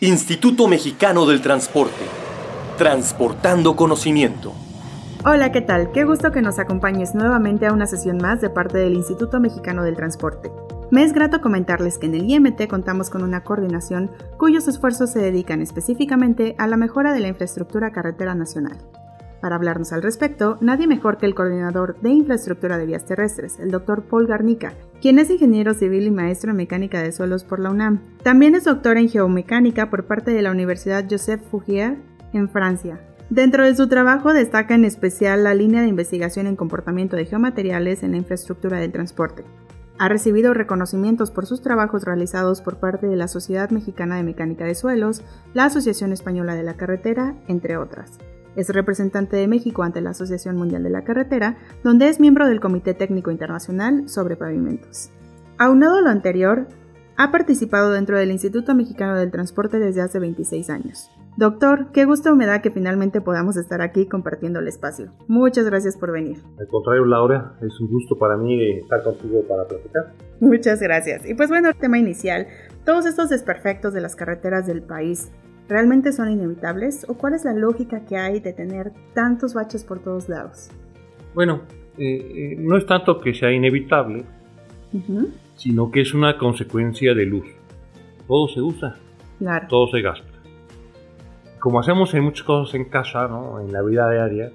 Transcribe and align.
Instituto 0.00 0.68
Mexicano 0.68 1.26
del 1.26 1.40
Transporte. 1.40 2.04
Transportando 2.76 3.74
conocimiento. 3.74 4.52
Hola, 5.24 5.50
¿qué 5.50 5.60
tal? 5.60 5.90
Qué 5.90 6.04
gusto 6.04 6.30
que 6.30 6.40
nos 6.40 6.60
acompañes 6.60 7.16
nuevamente 7.16 7.66
a 7.66 7.72
una 7.72 7.88
sesión 7.88 8.18
más 8.18 8.40
de 8.40 8.48
parte 8.48 8.78
del 8.78 8.94
Instituto 8.94 9.40
Mexicano 9.40 9.82
del 9.82 9.96
Transporte. 9.96 10.52
Me 10.92 11.02
es 11.02 11.12
grato 11.12 11.40
comentarles 11.40 11.98
que 11.98 12.06
en 12.06 12.14
el 12.14 12.30
IMT 12.30 12.68
contamos 12.68 13.10
con 13.10 13.24
una 13.24 13.42
coordinación 13.42 14.12
cuyos 14.36 14.68
esfuerzos 14.68 15.10
se 15.10 15.18
dedican 15.18 15.62
específicamente 15.62 16.54
a 16.58 16.68
la 16.68 16.76
mejora 16.76 17.12
de 17.12 17.18
la 17.18 17.28
infraestructura 17.28 17.90
carretera 17.90 18.36
nacional. 18.36 18.78
Para 19.40 19.54
hablarnos 19.54 19.92
al 19.92 20.02
respecto, 20.02 20.58
nadie 20.60 20.88
mejor 20.88 21.18
que 21.18 21.26
el 21.26 21.34
coordinador 21.34 22.00
de 22.00 22.10
infraestructura 22.10 22.76
de 22.76 22.86
vías 22.86 23.06
terrestres, 23.06 23.58
el 23.60 23.70
doctor 23.70 24.02
Paul 24.02 24.26
Garnica, 24.26 24.74
quien 25.00 25.18
es 25.18 25.30
ingeniero 25.30 25.74
civil 25.74 26.06
y 26.06 26.10
maestro 26.10 26.50
en 26.50 26.56
mecánica 26.56 27.00
de 27.00 27.12
suelos 27.12 27.44
por 27.44 27.60
la 27.60 27.70
UNAM. 27.70 28.00
También 28.24 28.56
es 28.56 28.64
doctor 28.64 28.96
en 28.96 29.08
geomecánica 29.08 29.90
por 29.90 30.06
parte 30.06 30.32
de 30.32 30.42
la 30.42 30.50
Universidad 30.50 31.04
Joseph 31.08 31.42
Fougier 31.50 31.98
en 32.32 32.48
Francia. 32.48 33.00
Dentro 33.30 33.64
de 33.64 33.76
su 33.76 33.88
trabajo 33.88 34.32
destaca 34.32 34.74
en 34.74 34.84
especial 34.84 35.44
la 35.44 35.54
línea 35.54 35.82
de 35.82 35.88
investigación 35.88 36.46
en 36.46 36.56
comportamiento 36.56 37.14
de 37.14 37.26
geomateriales 37.26 38.02
en 38.02 38.12
la 38.12 38.16
infraestructura 38.16 38.80
del 38.80 38.90
transporte. 38.90 39.44
Ha 39.98 40.08
recibido 40.08 40.54
reconocimientos 40.54 41.30
por 41.30 41.44
sus 41.46 41.60
trabajos 41.60 42.04
realizados 42.04 42.62
por 42.62 42.78
parte 42.78 43.06
de 43.06 43.16
la 43.16 43.28
Sociedad 43.28 43.70
Mexicana 43.70 44.16
de 44.16 44.22
Mecánica 44.22 44.64
de 44.64 44.74
Suelos, 44.74 45.22
la 45.54 45.64
Asociación 45.64 46.12
Española 46.12 46.54
de 46.54 46.62
la 46.62 46.74
Carretera, 46.74 47.34
entre 47.48 47.76
otras. 47.76 48.18
Es 48.58 48.70
representante 48.70 49.36
de 49.36 49.46
México 49.46 49.84
ante 49.84 50.00
la 50.00 50.10
Asociación 50.10 50.56
Mundial 50.56 50.82
de 50.82 50.90
la 50.90 51.04
Carretera, 51.04 51.58
donde 51.84 52.08
es 52.08 52.18
miembro 52.18 52.48
del 52.48 52.58
Comité 52.58 52.92
Técnico 52.92 53.30
Internacional 53.30 54.08
sobre 54.08 54.34
Pavimentos. 54.34 55.12
Aunado 55.58 55.98
a 55.98 56.00
lo 56.00 56.08
anterior, 56.08 56.66
ha 57.16 57.30
participado 57.30 57.92
dentro 57.92 58.18
del 58.18 58.32
Instituto 58.32 58.74
Mexicano 58.74 59.16
del 59.16 59.30
Transporte 59.30 59.78
desde 59.78 60.00
hace 60.00 60.18
26 60.18 60.70
años. 60.70 61.08
Doctor, 61.36 61.92
qué 61.92 62.04
gusto 62.04 62.34
me 62.34 62.46
da 62.46 62.60
que 62.60 62.72
finalmente 62.72 63.20
podamos 63.20 63.56
estar 63.56 63.80
aquí 63.80 64.06
compartiendo 64.06 64.58
el 64.58 64.66
espacio. 64.66 65.12
Muchas 65.28 65.64
gracias 65.66 65.96
por 65.96 66.10
venir. 66.10 66.38
Al 66.58 66.66
contrario, 66.66 67.04
Laura, 67.04 67.56
es 67.60 67.78
un 67.78 67.88
gusto 67.88 68.18
para 68.18 68.36
mí 68.36 68.78
estar 68.78 69.04
contigo 69.04 69.40
para 69.48 69.68
platicar. 69.68 70.14
Muchas 70.40 70.80
gracias. 70.80 71.24
Y 71.30 71.34
pues 71.34 71.48
bueno, 71.48 71.68
el 71.68 71.76
tema 71.76 71.96
inicial, 71.96 72.48
todos 72.84 73.06
estos 73.06 73.28
desperfectos 73.28 73.94
de 73.94 74.00
las 74.00 74.16
carreteras 74.16 74.66
del 74.66 74.82
país, 74.82 75.30
¿Realmente 75.68 76.12
son 76.12 76.30
inevitables? 76.30 77.04
¿O 77.08 77.14
cuál 77.14 77.34
es 77.34 77.44
la 77.44 77.52
lógica 77.52 78.04
que 78.06 78.16
hay 78.16 78.40
de 78.40 78.54
tener 78.54 78.92
tantos 79.14 79.52
baches 79.52 79.84
por 79.84 79.98
todos 79.98 80.28
lados? 80.28 80.70
Bueno, 81.34 81.60
eh, 81.98 82.54
eh, 82.54 82.56
no 82.58 82.78
es 82.78 82.86
tanto 82.86 83.20
que 83.20 83.34
sea 83.34 83.52
inevitable, 83.52 84.24
sino 85.56 85.90
que 85.90 86.00
es 86.00 86.14
una 86.14 86.38
consecuencia 86.38 87.12
del 87.14 87.34
uso. 87.34 87.52
Todo 88.26 88.48
se 88.48 88.62
usa, 88.62 88.96
todo 89.68 89.88
se 89.88 90.00
gasta. 90.00 90.26
Como 91.58 91.80
hacemos 91.80 92.14
en 92.14 92.24
muchas 92.24 92.44
cosas 92.46 92.74
en 92.74 92.86
casa, 92.86 93.28
¿no? 93.28 93.60
en 93.60 93.70
la 93.70 93.82
vida 93.82 94.10
diaria, 94.10 94.50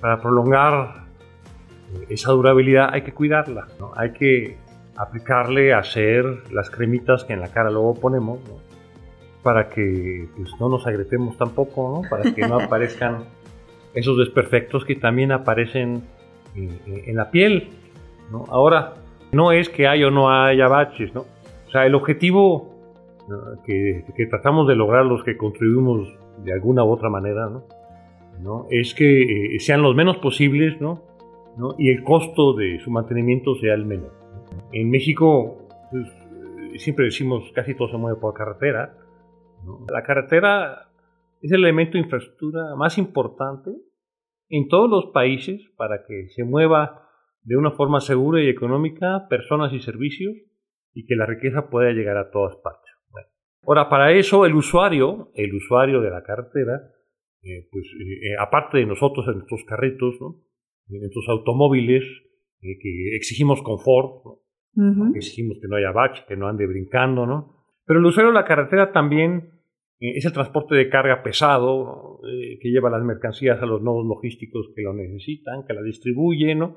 para 0.00 0.20
prolongar 0.20 1.06
eh, 1.94 2.06
esa 2.10 2.32
durabilidad 2.32 2.90
hay 2.92 3.02
que 3.02 3.14
cuidarla, 3.14 3.68
¿no? 3.80 3.92
hay 3.96 4.12
que 4.12 4.58
aplicarle, 4.96 5.72
hacer 5.72 6.52
las 6.52 6.68
cremitas 6.70 7.24
que 7.24 7.32
en 7.32 7.40
la 7.40 7.48
cara 7.48 7.70
luego 7.70 7.94
ponemos, 7.94 8.40
¿no? 8.40 8.73
Para 9.44 9.68
que 9.68 10.26
pues, 10.34 10.50
no 10.58 10.68
nos 10.68 10.84
agretemos 10.86 11.36
tampoco, 11.36 12.02
¿no? 12.02 12.08
para 12.08 12.34
que 12.34 12.48
no 12.48 12.58
aparezcan 12.60 13.26
esos 13.94 14.18
desperfectos 14.18 14.84
que 14.84 14.96
también 14.96 15.30
aparecen 15.30 16.02
en, 16.56 17.14
la 17.14 17.30
piel. 17.30 17.68
¿no? 18.32 18.46
Ahora, 18.48 18.94
no 19.30 19.52
es 19.52 19.68
que 19.68 19.86
haya 19.86 20.08
o 20.08 20.10
no 20.10 20.30
haya 20.30 20.66
baches, 20.66 21.14
¿no? 21.14 21.26
O 21.68 21.70
sea, 21.70 21.86
el 21.86 21.94
objetivo 21.94 22.74
que, 23.64 24.04
tratamos 24.30 24.66
de 24.66 24.74
lograr 24.74 25.04
los 25.04 25.22
que 25.22 25.36
contribuimos 25.36 26.08
de 26.44 26.52
alguna 26.52 26.84
u 26.84 26.90
otra 26.90 27.10
manera, 27.10 27.48
¿no? 28.40 28.66
Es 28.70 28.94
que 28.94 29.56
eh, 29.56 29.60
sean 29.60 29.82
los 29.82 29.94
menos 29.94 30.16
posibles, 30.18 30.80
¿no? 30.80 31.02
Y 31.78 31.90
el 31.90 32.02
costo 32.02 32.54
de 32.54 32.80
su 32.80 32.90
mantenimiento 32.90 33.54
sea 33.56 33.74
el 33.74 33.84
menor. 33.84 34.12
En 34.72 34.90
México, 34.90 35.68
pues, 35.90 36.08
siempre 36.82 37.06
decimos 37.06 37.44
casi 37.54 37.74
todo 37.74 37.88
se 37.88 37.96
mueve 37.96 38.18
por 38.18 38.34
carretera, 38.34 38.94
la 39.88 40.02
carretera 40.02 40.90
es 41.40 41.52
el 41.52 41.60
elemento 41.60 41.92
de 41.92 42.04
infraestructura 42.04 42.74
más 42.76 42.98
importante 42.98 43.70
en 44.48 44.68
todos 44.68 44.88
los 44.88 45.12
países 45.12 45.60
para 45.76 46.04
que 46.06 46.28
se 46.28 46.44
mueva 46.44 47.08
de 47.42 47.56
una 47.56 47.70
forma 47.72 48.00
segura 48.00 48.42
y 48.42 48.48
económica 48.48 49.26
personas 49.28 49.72
y 49.72 49.80
servicios 49.80 50.34
y 50.94 51.06
que 51.06 51.16
la 51.16 51.26
riqueza 51.26 51.68
pueda 51.68 51.92
llegar 51.92 52.16
a 52.16 52.30
todas 52.30 52.56
partes. 52.56 52.90
ahora, 53.66 53.88
para 53.88 54.12
eso 54.12 54.46
el 54.46 54.54
usuario, 54.54 55.30
el 55.34 55.54
usuario 55.54 56.00
de 56.00 56.10
la 56.10 56.22
carretera, 56.22 56.80
eh, 57.42 57.68
pues 57.70 57.84
eh, 57.84 58.32
eh, 58.32 58.36
aparte 58.38 58.78
de 58.78 58.86
nosotros 58.86 59.26
en 59.28 59.34
nuestros 59.34 59.64
carritos, 59.64 60.14
en 60.88 61.00
nuestros 61.00 61.28
automóviles, 61.28 62.04
que 62.60 63.14
exigimos 63.14 63.60
confort, 63.62 64.40
exigimos 65.14 65.58
que 65.60 65.68
no 65.68 65.76
haya 65.76 65.92
bache, 65.92 66.24
que 66.26 66.34
no 66.34 66.48
ande 66.48 66.66
brincando, 66.66 67.26
¿no? 67.26 67.63
Pero 67.86 68.00
el 68.00 68.06
usuario 68.06 68.32
de 68.32 68.38
la 68.38 68.46
carretera 68.46 68.92
también 68.92 69.50
eh, 70.00 70.16
es 70.16 70.24
el 70.24 70.32
transporte 70.32 70.74
de 70.74 70.88
carga 70.88 71.22
pesado 71.22 72.20
eh, 72.26 72.58
que 72.60 72.70
lleva 72.70 72.90
las 72.90 73.02
mercancías 73.02 73.60
a 73.62 73.66
los 73.66 73.82
nodos 73.82 74.06
logísticos 74.06 74.70
que 74.74 74.82
lo 74.82 74.94
necesitan, 74.94 75.64
que 75.66 75.74
la 75.74 75.82
distribuye, 75.82 76.54
¿no? 76.54 76.76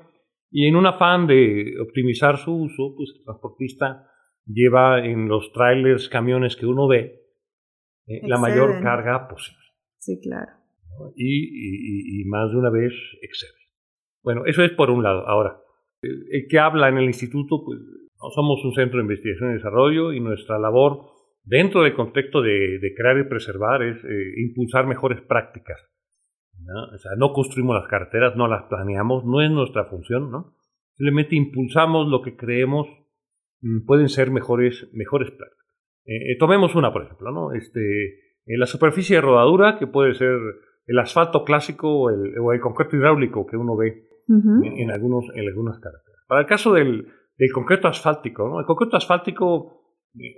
Y 0.50 0.66
en 0.66 0.76
un 0.76 0.86
afán 0.86 1.26
de 1.26 1.74
optimizar 1.80 2.38
su 2.38 2.54
uso, 2.54 2.94
pues 2.96 3.12
el 3.16 3.24
transportista 3.24 4.10
lleva 4.46 5.04
en 5.04 5.28
los 5.28 5.52
trailers, 5.52 6.08
camiones 6.08 6.56
que 6.56 6.66
uno 6.66 6.88
ve, 6.88 7.20
eh, 8.06 8.20
la 8.26 8.38
mayor 8.38 8.82
carga 8.82 9.28
posible. 9.28 9.62
Sí, 9.98 10.18
claro. 10.22 10.52
Y, 11.14 12.22
y, 12.22 12.24
más 12.24 12.50
de 12.50 12.56
una 12.56 12.70
vez 12.70 12.92
excede. 13.22 13.52
Bueno, 14.22 14.46
eso 14.46 14.64
es 14.64 14.72
por 14.72 14.90
un 14.90 15.04
lado. 15.04 15.28
Ahora, 15.28 15.60
el 16.02 16.46
que 16.48 16.58
habla 16.58 16.88
en 16.88 16.98
el 16.98 17.04
instituto, 17.04 17.62
pues 17.64 17.78
somos 18.34 18.64
un 18.64 18.72
centro 18.72 18.98
de 18.98 19.04
investigación 19.04 19.50
y 19.50 19.54
desarrollo 19.54 20.12
y 20.12 20.20
nuestra 20.20 20.58
labor 20.58 21.06
dentro 21.44 21.82
del 21.82 21.94
contexto 21.94 22.42
de, 22.42 22.80
crear 22.96 23.18
y 23.18 23.28
preservar 23.28 23.82
es 23.82 23.96
eh, 24.04 24.32
impulsar 24.38 24.86
mejores 24.86 25.20
prácticas. 25.22 25.78
¿no? 26.60 26.94
O 26.94 26.98
sea, 26.98 27.12
no 27.16 27.32
construimos 27.32 27.76
las 27.76 27.88
carreteras, 27.88 28.36
no 28.36 28.48
las 28.48 28.64
planeamos, 28.64 29.24
no 29.24 29.40
es 29.40 29.50
nuestra 29.50 29.84
función, 29.84 30.30
¿no? 30.30 30.54
Simplemente 30.94 31.36
impulsamos 31.36 32.08
lo 32.08 32.22
que 32.22 32.36
creemos 32.36 32.88
mm, 33.60 33.86
pueden 33.86 34.08
ser 34.08 34.32
mejores, 34.32 34.88
mejores 34.92 35.30
prácticas. 35.30 35.76
Eh, 36.04 36.32
eh, 36.32 36.36
tomemos 36.38 36.74
una, 36.74 36.92
por 36.92 37.04
ejemplo, 37.04 37.30
¿no? 37.30 37.52
Este, 37.52 38.18
la 38.46 38.66
superficie 38.66 39.16
de 39.16 39.22
rodadura, 39.22 39.78
que 39.78 39.86
puede 39.86 40.14
ser 40.14 40.36
el 40.86 40.98
asfalto 40.98 41.44
clásico 41.44 42.00
o 42.00 42.10
el, 42.10 42.60
concreto 42.60 42.96
hidráulico 42.96 43.46
que 43.46 43.56
uno 43.56 43.76
ve 43.76 44.08
en, 44.26 44.90
algunos, 44.90 45.26
en 45.34 45.46
algunas 45.46 45.78
carreteras. 45.78 46.24
Para 46.26 46.40
el 46.40 46.46
caso 46.46 46.72
del, 46.72 47.06
del 47.38 47.52
concreto 47.52 47.88
asfáltico, 47.88 48.48
¿no? 48.48 48.60
El 48.60 48.66
concreto 48.66 48.96
asfáltico 48.96 49.78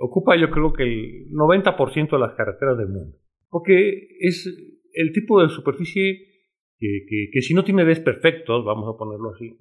ocupa 0.00 0.36
yo 0.36 0.50
creo 0.50 0.72
que 0.72 0.82
el 0.82 1.30
90% 1.32 2.10
de 2.10 2.18
las 2.18 2.34
carreteras 2.34 2.76
del 2.76 2.88
mundo. 2.88 3.16
Porque 3.48 4.16
es 4.20 4.46
el 4.92 5.12
tipo 5.12 5.42
de 5.42 5.48
superficie 5.48 6.26
que, 6.78 7.40
si 7.42 7.54
no 7.54 7.64
tiene 7.64 7.84
desperfectos, 7.84 8.64
vamos 8.64 8.94
a 8.94 8.98
ponerlo 8.98 9.30
así, 9.30 9.58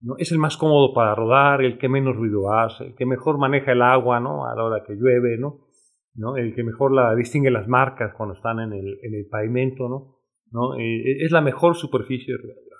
¿no? 0.00 0.16
es 0.18 0.30
el 0.30 0.38
más 0.38 0.56
cómodo 0.56 0.94
para 0.94 1.14
rodar, 1.14 1.64
el 1.64 1.78
que 1.78 1.88
menos 1.88 2.14
ruido 2.14 2.52
hace, 2.52 2.84
el 2.84 2.94
que 2.94 3.06
mejor 3.06 3.38
maneja 3.38 3.72
el 3.72 3.82
agua 3.82 4.20
¿no? 4.20 4.46
a 4.46 4.54
la 4.54 4.62
hora 4.62 4.84
que 4.86 4.94
llueve, 4.94 5.38
¿no? 5.38 5.66
¿no? 6.14 6.36
el 6.36 6.54
que 6.54 6.62
mejor 6.62 6.92
la 6.92 7.14
distingue 7.14 7.50
las 7.50 7.66
marcas 7.66 8.12
cuando 8.16 8.34
están 8.34 8.60
en 8.60 8.72
el, 8.72 8.98
en 9.02 9.14
el 9.14 9.26
pavimento, 9.28 9.88
¿no? 9.88 10.18
¿no? 10.52 10.78
Eh, 10.78 11.24
es 11.24 11.32
la 11.32 11.40
mejor 11.40 11.74
superficie, 11.74 12.34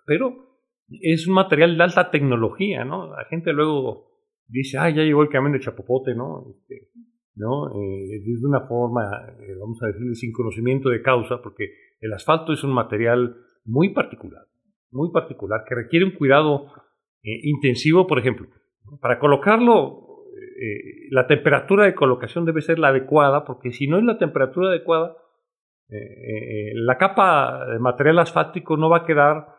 pero 0.07 0.46
es 0.89 1.27
un 1.27 1.35
material 1.35 1.77
de 1.77 1.85
alta 1.85 2.11
tecnología, 2.11 2.85
¿no? 2.85 3.11
La 3.11 3.25
gente 3.25 3.53
luego 3.53 4.17
dice, 4.49 4.79
ah, 4.79 4.91
ya 4.91 5.03
llegó 5.03 5.23
el 5.23 5.29
camión 5.29 5.53
de 5.53 5.61
Chapopote, 5.61 6.15
¿no? 6.15 6.47
Este, 6.51 6.89
¿no? 7.35 7.69
Eh, 7.71 8.21
de 8.25 8.47
una 8.47 8.61
forma, 8.67 9.03
eh, 9.41 9.55
vamos 9.59 9.83
a 9.83 9.89
decir, 9.89 10.15
sin 10.15 10.33
conocimiento 10.33 10.89
de 10.89 11.03
causa, 11.03 11.43
porque 11.43 11.73
el 12.01 12.13
asfalto 12.13 12.53
es 12.53 12.63
un 12.65 12.73
material 12.73 13.37
muy 13.65 13.91
particular, 13.91 14.45
muy 14.91 15.11
particular, 15.11 15.65
que 15.69 15.75
requiere 15.75 16.05
un 16.05 16.13
cuidado 16.13 16.67
eh, 17.23 17.41
intensivo, 17.43 18.07
por 18.07 18.19
ejemplo. 18.19 18.49
Para 19.01 19.19
colocarlo, 19.19 20.25
eh, 20.61 21.09
la 21.11 21.27
temperatura 21.27 21.85
de 21.85 21.95
colocación 21.95 22.45
debe 22.45 22.63
ser 22.63 22.79
la 22.79 22.89
adecuada, 22.89 23.45
porque 23.45 23.73
si 23.73 23.89
no 23.89 23.99
es 23.99 24.05
la 24.05 24.19
temperatura 24.19 24.69
adecuada, 24.69 25.17
la 25.89 26.99
capa 26.99 27.65
de 27.71 27.79
material 27.79 28.19
asfáltico 28.19 28.77
no 28.77 28.91
va 28.91 28.99
a 28.99 29.05
quedar, 29.05 29.56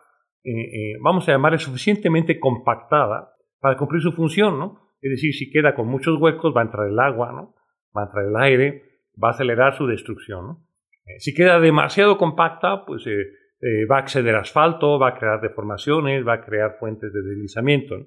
vamos 1.02 1.28
a 1.28 1.34
llamar, 1.34 1.60
suficientemente 1.60 2.40
compactada 2.40 3.34
para 3.60 3.78
cumplir 3.78 4.02
su 4.02 4.12
función, 4.12 4.60
¿no? 4.60 4.88
Es 5.02 5.12
decir, 5.12 5.34
si 5.34 5.50
queda 5.52 5.76
con 5.76 5.88
muchos 5.88 6.20
huecos, 6.20 6.54
va 6.56 6.62
a 6.62 6.66
entrar 6.66 6.88
el 6.88 7.00
agua, 7.00 7.32
¿no? 7.32 7.56
Va 7.96 8.04
a 8.04 8.06
entrar 8.06 8.26
el 8.26 8.36
aire, 8.36 8.84
va 9.22 9.30
a 9.30 9.32
acelerar 9.32 9.76
su 9.76 9.86
destrucción. 9.88 10.58
Eh, 11.06 11.20
si 11.20 11.34
queda 11.34 11.60
demasiado 11.60 12.18
compacta, 12.18 12.86
pues 12.86 13.06
eh, 13.08 13.22
eh, 13.62 13.86
va 13.90 13.98
a 13.98 14.00
acceder 14.00 14.36
asfalto, 14.36 15.00
va 15.00 15.10
a 15.10 15.16
crear 15.16 15.42
deformaciones, 15.42 16.26
va 16.26 16.34
a 16.34 16.46
crear 16.46 16.78
fuentes 16.80 17.12
de 17.14 17.22
deslizamiento, 17.22 17.98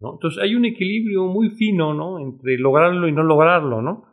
¿no? 0.00 0.14
Entonces 0.14 0.42
hay 0.42 0.54
un 0.54 0.64
equilibrio 0.64 1.26
muy 1.26 1.50
fino, 1.50 1.94
¿no? 1.94 2.18
Entre 2.18 2.58
lograrlo 2.58 3.08
y 3.08 3.12
no 3.12 3.22
lograrlo. 3.22 3.82
¿no? 3.82 4.04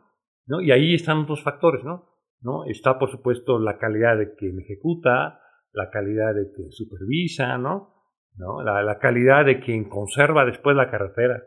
Y 0.60 0.70
ahí 0.70 0.94
están 0.94 1.18
otros 1.18 1.42
factores, 1.42 1.84
¿no? 1.84 2.08
¿no? 2.40 2.64
Está, 2.66 2.98
por 2.98 3.10
supuesto, 3.10 3.58
la 3.58 3.78
calidad 3.78 4.16
de 4.16 4.34
quien 4.34 4.60
ejecuta, 4.60 5.40
la 5.76 5.90
calidad 5.90 6.34
de 6.34 6.50
quien 6.52 6.72
supervisa, 6.72 7.58
¿no? 7.58 7.92
¿no? 8.36 8.62
La, 8.62 8.98
calidad 8.98 9.44
de 9.44 9.60
quien 9.60 9.88
conserva 9.88 10.44
después 10.44 10.74
la 10.74 10.90
carretera 10.90 11.42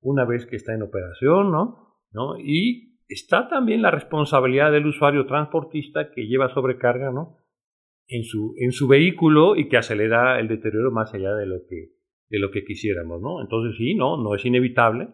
una 0.00 0.24
vez 0.24 0.46
que 0.46 0.56
está 0.56 0.74
en 0.74 0.82
operación, 0.82 1.50
¿no? 1.50 1.96
¿no? 2.12 2.38
Y 2.38 2.98
está 3.08 3.48
también 3.48 3.82
la 3.82 3.90
responsabilidad 3.90 4.72
del 4.72 4.86
usuario 4.86 5.26
transportista 5.26 6.10
que 6.10 6.26
lleva 6.26 6.52
sobrecarga, 6.52 7.10
¿no? 7.10 7.38
En 8.08 8.24
su, 8.24 8.54
en 8.58 8.72
su 8.72 8.88
vehículo 8.88 9.56
y 9.56 9.68
que 9.68 9.76
acelera 9.76 10.40
el 10.40 10.48
deterioro 10.48 10.90
más 10.90 11.14
allá 11.14 11.34
de 11.34 11.46
lo 11.46 11.58
que, 11.68 11.92
de 12.28 12.38
lo 12.38 12.50
que 12.50 12.64
quisiéramos, 12.64 13.20
¿no? 13.20 13.40
Entonces 13.40 13.76
sí, 13.76 13.94
no, 13.94 14.16
no 14.16 14.34
es 14.34 14.44
inevitable, 14.44 15.08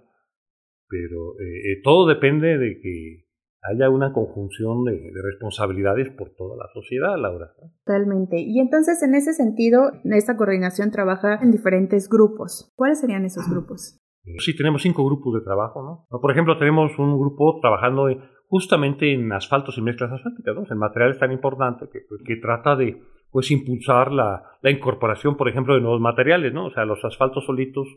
pero 0.89 1.39
eh, 1.41 1.73
eh, 1.73 1.81
todo 1.83 2.07
depende 2.07 2.59
de 2.59 2.81
que 2.81 3.25
haya 3.63 3.91
una 3.91 4.13
conjunción 4.13 4.85
de, 4.85 4.93
de, 4.93 5.23
responsabilidades 5.23 6.11
por 6.11 6.35
toda 6.35 6.57
la 6.57 6.71
sociedad, 6.73 7.19
Laura. 7.19 7.53
Totalmente. 7.85 8.41
Y 8.41 8.61
entonces, 8.61 9.03
en 9.03 9.15
ese 9.15 9.35
sentido, 9.35 9.93
esta 10.05 10.37
coordinación 10.37 10.91
trabaja 10.91 11.39
en 11.43 11.51
diferentes 11.51 12.09
grupos. 12.09 12.73
¿Cuáles 12.77 13.01
serían 13.01 13.25
esos 13.27 13.49
grupos? 13.49 14.01
Sí, 14.39 14.57
tenemos 14.57 14.83
cinco 14.83 15.05
grupos 15.05 15.35
de 15.35 15.45
trabajo, 15.45 15.83
¿no? 15.83 16.19
Por 16.19 16.31
ejemplo, 16.31 16.57
tenemos 16.59 16.99
un 16.99 17.19
grupo 17.19 17.61
trabajando 17.61 18.07
justamente 18.49 19.13
en 19.13 19.31
asfaltos 19.33 19.77
y 19.77 19.83
mezclas 19.83 20.13
asfálticas, 20.13 20.55
¿no? 20.55 20.63
El 20.69 20.77
material 20.77 21.11
es 21.11 21.19
tan 21.19 21.31
importante 21.31 21.87
que, 21.93 22.01
pues, 22.09 22.23
que 22.25 22.37
trata 22.37 22.75
de 22.75 23.03
pues 23.31 23.51
impulsar 23.51 24.13
la, 24.13 24.45
la, 24.63 24.71
incorporación, 24.71 25.37
por 25.37 25.49
ejemplo, 25.49 25.75
de 25.75 25.81
nuevos 25.81 26.01
materiales, 26.01 26.55
¿no? 26.55 26.67
O 26.67 26.71
sea, 26.71 26.85
los 26.85 27.05
asfaltos 27.05 27.45
solitos 27.45 27.89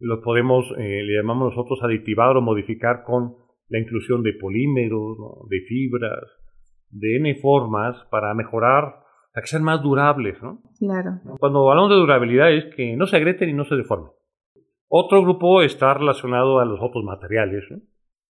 los 0.00 0.20
podemos, 0.20 0.64
eh, 0.78 1.02
le 1.02 1.14
llamamos 1.14 1.54
nosotros 1.54 1.80
aditivar 1.82 2.36
o 2.36 2.40
modificar 2.40 3.04
con 3.04 3.36
la 3.68 3.78
inclusión 3.78 4.22
de 4.22 4.32
polímeros, 4.32 5.18
¿no? 5.18 5.46
de 5.48 5.60
fibras, 5.60 6.24
de 6.90 7.16
N 7.16 7.34
formas 7.36 7.96
para 8.10 8.32
mejorar, 8.34 9.07
para 9.38 9.44
que 9.44 9.50
sean 9.50 9.62
más 9.62 9.80
durables, 9.80 10.42
¿no? 10.42 10.60
Claro. 10.80 11.20
Cuando 11.38 11.70
hablamos 11.70 11.90
de 11.90 11.96
durabilidad 11.96 12.52
es 12.52 12.74
que 12.74 12.96
no 12.96 13.06
se 13.06 13.18
agrieten 13.18 13.48
y 13.48 13.52
no 13.52 13.64
se 13.66 13.76
deformen. 13.76 14.10
Otro 14.88 15.22
grupo 15.22 15.62
está 15.62 15.94
relacionado 15.94 16.58
a 16.58 16.64
los 16.64 16.80
otros 16.82 17.04
materiales, 17.04 17.62
¿no? 17.70 17.78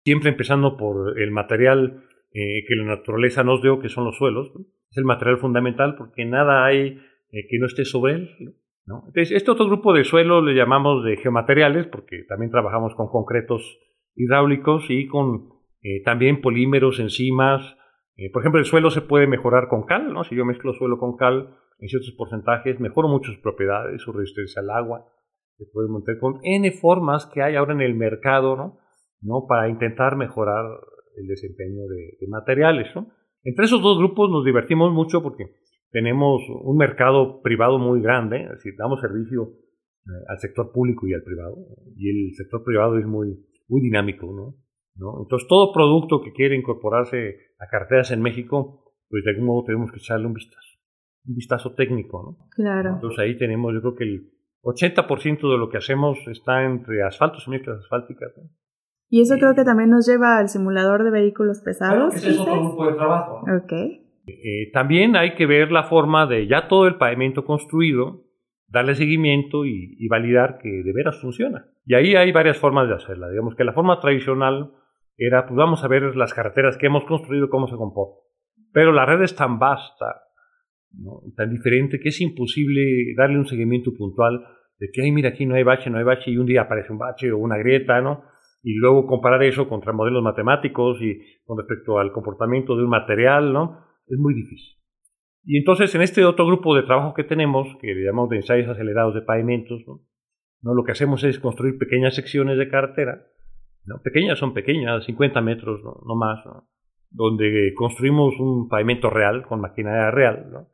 siempre 0.04 0.30
empezando 0.30 0.76
por 0.76 1.18
el 1.18 1.32
material 1.32 2.04
eh, 2.32 2.64
que 2.68 2.76
la 2.76 2.84
naturaleza 2.84 3.42
nos 3.42 3.60
dio, 3.62 3.80
que 3.80 3.88
son 3.88 4.04
los 4.04 4.16
suelos. 4.16 4.52
¿no? 4.54 4.60
Es 4.60 4.96
el 4.96 5.04
material 5.04 5.38
fundamental 5.38 5.96
porque 5.98 6.24
nada 6.24 6.66
hay 6.66 7.00
eh, 7.32 7.46
que 7.50 7.58
no 7.58 7.66
esté 7.66 7.84
sobre 7.84 8.12
él. 8.12 8.54
¿no? 8.86 9.02
Entonces, 9.08 9.32
este 9.32 9.50
otro 9.50 9.66
grupo 9.66 9.92
de 9.92 10.04
suelo 10.04 10.40
le 10.40 10.54
llamamos 10.54 11.02
de 11.04 11.16
geomateriales 11.16 11.88
porque 11.88 12.22
también 12.28 12.52
trabajamos 12.52 12.94
con 12.94 13.08
concretos 13.08 13.80
hidráulicos 14.14 14.84
y 14.88 15.08
con 15.08 15.48
eh, 15.82 16.00
también 16.04 16.40
polímeros, 16.40 17.00
enzimas. 17.00 17.76
Eh, 18.16 18.30
por 18.30 18.42
ejemplo, 18.42 18.60
el 18.60 18.66
suelo 18.66 18.90
se 18.90 19.00
puede 19.00 19.26
mejorar 19.26 19.68
con 19.68 19.84
cal, 19.84 20.12
¿no? 20.12 20.24
Si 20.24 20.36
yo 20.36 20.44
mezclo 20.44 20.72
suelo 20.74 20.98
con 20.98 21.16
cal 21.16 21.56
en 21.78 21.88
ciertos 21.88 22.12
porcentajes, 22.16 22.78
mejoro 22.80 23.08
muchas 23.08 23.36
propiedades, 23.38 24.02
su 24.02 24.12
resistencia 24.12 24.60
al 24.60 24.70
agua, 24.70 25.06
se 25.56 25.64
puede 25.72 25.88
montar 25.88 26.18
con 26.18 26.40
N 26.42 26.70
formas 26.72 27.26
que 27.26 27.42
hay 27.42 27.56
ahora 27.56 27.72
en 27.74 27.80
el 27.80 27.94
mercado, 27.94 28.56
¿no? 28.56 28.78
¿no? 29.20 29.46
Para 29.48 29.68
intentar 29.68 30.16
mejorar 30.16 30.64
el 31.16 31.26
desempeño 31.26 31.86
de, 31.86 32.26
materiales, 32.28 32.94
¿no? 32.94 33.08
Entre 33.44 33.64
esos 33.64 33.82
dos 33.82 33.98
grupos 33.98 34.30
nos 34.30 34.44
divertimos 34.44 34.92
mucho 34.92 35.22
porque 35.22 35.46
tenemos 35.90 36.42
un 36.48 36.76
mercado 36.76 37.42
privado 37.42 37.78
muy 37.78 38.00
grande, 38.00 38.44
es 38.44 38.50
decir, 38.50 38.74
damos 38.78 39.00
servicio 39.00 39.52
eh, 40.06 40.10
al 40.28 40.38
sector 40.38 40.72
público 40.72 41.06
y 41.06 41.14
al 41.14 41.22
privado, 41.22 41.56
y 41.96 42.08
el 42.08 42.34
sector 42.34 42.62
privado 42.64 42.98
es 42.98 43.06
muy, 43.06 43.44
muy 43.68 43.80
dinámico, 43.80 44.32
¿no? 44.32 44.54
¿No? 44.94 45.22
Entonces, 45.22 45.48
todo 45.48 45.72
producto 45.72 46.20
que 46.22 46.32
quiere 46.32 46.56
incorporarse 46.56 47.36
a 47.58 47.66
carteras 47.68 48.10
en 48.10 48.22
México, 48.22 48.94
pues 49.08 49.24
de 49.24 49.30
algún 49.30 49.46
modo 49.46 49.64
tenemos 49.64 49.90
que 49.90 49.98
echarle 49.98 50.26
un 50.26 50.34
vistazo, 50.34 50.78
un 51.26 51.34
vistazo 51.34 51.74
técnico, 51.74 52.22
¿no? 52.22 52.48
Claro. 52.50 52.94
Entonces 52.94 53.18
ahí 53.18 53.36
tenemos, 53.36 53.72
yo 53.74 53.80
creo 53.80 53.94
que 53.94 54.04
el 54.04 54.32
80% 54.62 55.50
de 55.50 55.58
lo 55.58 55.68
que 55.68 55.78
hacemos 55.78 56.18
está 56.28 56.64
entre 56.64 57.02
asfaltos 57.02 57.46
y 57.46 57.50
mezclas 57.50 57.80
asfálticas. 57.80 58.32
¿no? 58.36 58.44
Y 59.10 59.20
eso 59.20 59.36
creo 59.36 59.54
que 59.54 59.64
también 59.64 59.90
nos 59.90 60.06
lleva 60.06 60.38
al 60.38 60.48
simulador 60.48 61.04
de 61.04 61.10
vehículos 61.10 61.60
pesados. 61.60 61.94
Claro, 61.94 62.16
ese 62.16 62.30
es 62.30 62.38
otro 62.38 62.60
grupo 62.60 62.86
de 62.86 62.94
trabajo. 62.94 63.42
¿no? 63.46 63.56
Ok. 63.58 63.72
Eh, 64.26 64.70
también 64.72 65.16
hay 65.16 65.34
que 65.34 65.46
ver 65.46 65.72
la 65.72 65.84
forma 65.84 66.26
de 66.26 66.46
ya 66.46 66.68
todo 66.68 66.86
el 66.86 66.94
pavimento 66.94 67.44
construido, 67.44 68.22
darle 68.68 68.94
seguimiento 68.94 69.66
y, 69.66 69.96
y, 69.98 70.08
validar 70.08 70.58
que 70.58 70.68
de 70.68 70.92
veras 70.92 71.20
funciona. 71.20 71.66
Y 71.84 71.94
ahí 71.94 72.14
hay 72.14 72.30
varias 72.30 72.56
formas 72.56 72.88
de 72.88 72.94
hacerla. 72.94 73.28
Digamos 73.28 73.56
que 73.56 73.64
la 73.64 73.72
forma 73.72 74.00
tradicional 74.00 74.72
era, 75.16 75.46
pues 75.46 75.56
vamos 75.56 75.84
a 75.84 75.88
ver 75.88 76.16
las 76.16 76.34
carreteras 76.34 76.76
que 76.76 76.86
hemos 76.86 77.04
construido, 77.04 77.48
cómo 77.48 77.68
se 77.68 77.76
comportan. 77.76 78.18
Pero 78.72 78.92
la 78.92 79.06
red 79.06 79.22
es 79.22 79.36
tan 79.36 79.58
vasta, 79.58 80.22
tan 81.36 81.50
diferente, 81.50 82.00
que 82.00 82.08
es 82.08 82.20
imposible 82.20 83.14
darle 83.16 83.38
un 83.38 83.46
seguimiento 83.46 83.92
puntual 83.96 84.44
de 84.78 84.90
que, 84.90 85.02
ay, 85.02 85.12
mira, 85.12 85.30
aquí 85.30 85.46
no 85.46 85.54
hay 85.54 85.62
bache, 85.62 85.90
no 85.90 85.98
hay 85.98 86.04
bache, 86.04 86.30
y 86.30 86.38
un 86.38 86.46
día 86.46 86.62
aparece 86.62 86.92
un 86.92 86.98
bache 86.98 87.30
o 87.30 87.38
una 87.38 87.56
grieta, 87.58 88.00
¿no? 88.00 88.24
Y 88.62 88.74
luego 88.74 89.06
comparar 89.06 89.42
eso 89.42 89.68
contra 89.68 89.92
modelos 89.92 90.22
matemáticos 90.22 91.00
y 91.02 91.20
con 91.44 91.58
respecto 91.58 91.98
al 91.98 92.12
comportamiento 92.12 92.76
de 92.76 92.84
un 92.84 92.90
material, 92.90 93.52
¿no? 93.52 93.84
Es 94.06 94.18
muy 94.18 94.34
difícil. 94.34 94.82
Y 95.44 95.58
entonces 95.58 95.94
en 95.94 96.02
este 96.02 96.24
otro 96.24 96.46
grupo 96.46 96.74
de 96.74 96.84
trabajo 96.84 97.14
que 97.14 97.24
tenemos, 97.24 97.76
que 97.80 97.94
le 97.94 98.04
llamamos 98.04 98.30
de 98.30 98.36
ensayos 98.36 98.68
acelerados 98.68 99.14
de 99.14 99.22
pavimentos. 99.22 99.82
¿no? 99.86 100.74
lo 100.74 100.84
que 100.84 100.92
hacemos 100.92 101.24
es 101.24 101.40
construir 101.40 101.78
pequeñas 101.78 102.14
secciones 102.14 102.56
de 102.58 102.68
carretera, 102.68 103.26
¿no? 103.84 104.00
pequeñas 104.02 104.38
son 104.38 104.54
pequeñas, 104.54 105.04
50 105.04 105.40
metros, 105.40 105.82
no, 105.82 106.00
no 106.06 106.14
más, 106.14 106.44
¿no? 106.46 106.68
donde 107.12 107.72
construimos 107.76 108.34
un 108.38 108.68
pavimento 108.68 109.10
real, 109.10 109.46
con 109.46 109.60
maquinaria 109.60 110.10
real, 110.10 110.50
¿no? 110.50 110.68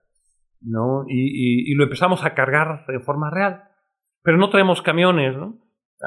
¿no? 0.60 1.04
Y, 1.08 1.14
y, 1.14 1.72
y, 1.72 1.74
lo 1.74 1.84
empezamos 1.84 2.24
a 2.24 2.34
cargar 2.34 2.84
de 2.86 3.00
forma 3.00 3.30
real. 3.30 3.64
Pero 4.22 4.38
no 4.38 4.50
traemos 4.50 4.82
camiones, 4.82 5.36
¿no? 5.36 5.58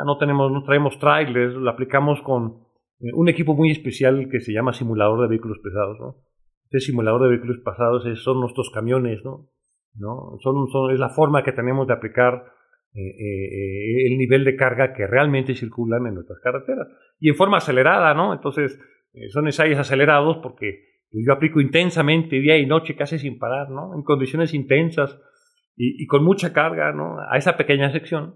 No, 0.05 0.17
tenemos, 0.17 0.51
no 0.51 0.63
traemos 0.63 0.97
trailers, 0.99 1.53
lo 1.53 1.69
aplicamos 1.69 2.21
con 2.21 2.63
un 3.13 3.29
equipo 3.29 3.55
muy 3.55 3.71
especial 3.71 4.29
que 4.29 4.39
se 4.39 4.53
llama 4.53 4.73
simulador 4.73 5.21
de 5.21 5.27
vehículos 5.27 5.59
pesados, 5.59 5.99
¿no? 5.99 6.15
Este 6.65 6.79
simulador 6.79 7.23
de 7.23 7.29
vehículos 7.29 7.57
pesados 7.63 8.05
es, 8.05 8.23
son 8.23 8.39
nuestros 8.39 8.69
camiones, 8.69 9.23
¿no? 9.25 9.49
¿no? 9.95 10.37
Son, 10.41 10.69
son, 10.69 10.93
es 10.93 10.99
la 10.99 11.09
forma 11.09 11.43
que 11.43 11.51
tenemos 11.51 11.87
de 11.87 11.93
aplicar 11.93 12.45
eh, 12.93 13.01
eh, 13.01 14.07
el 14.07 14.17
nivel 14.17 14.43
de 14.43 14.55
carga 14.55 14.93
que 14.93 15.07
realmente 15.07 15.55
circulan 15.55 16.07
en 16.07 16.15
nuestras 16.15 16.39
carreteras. 16.39 16.87
Y 17.19 17.29
en 17.29 17.35
forma 17.35 17.57
acelerada, 17.57 18.13
¿no? 18.13 18.33
Entonces, 18.33 18.79
eh, 19.13 19.29
son 19.29 19.45
ensayos 19.45 19.79
acelerados 19.79 20.37
porque 20.37 20.85
yo 21.11 21.33
aplico 21.33 21.61
intensamente 21.61 22.39
día 22.39 22.57
y 22.57 22.65
noche, 22.65 22.95
casi 22.95 23.17
sin 23.17 23.39
parar, 23.39 23.69
¿no? 23.69 23.95
En 23.95 24.03
condiciones 24.03 24.53
intensas 24.53 25.17
y, 25.75 26.03
y 26.03 26.07
con 26.07 26.23
mucha 26.23 26.51
carga, 26.51 26.91
¿no? 26.91 27.17
A 27.19 27.37
esa 27.37 27.55
pequeña 27.55 27.91
sección. 27.91 28.35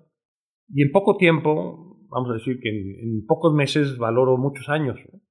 Y 0.70 0.84
en 0.84 0.92
poco 0.92 1.18
tiempo, 1.18 2.00
vamos 2.10 2.30
a 2.30 2.34
decir 2.36 2.60
que 2.62 2.70
en, 2.70 3.00
en 3.00 3.26
pocos 3.26 3.54
meses 3.54 3.98
valoro 3.98 4.38
muchos 4.38 4.70
años, 4.70 4.98
¿no? 5.12 5.22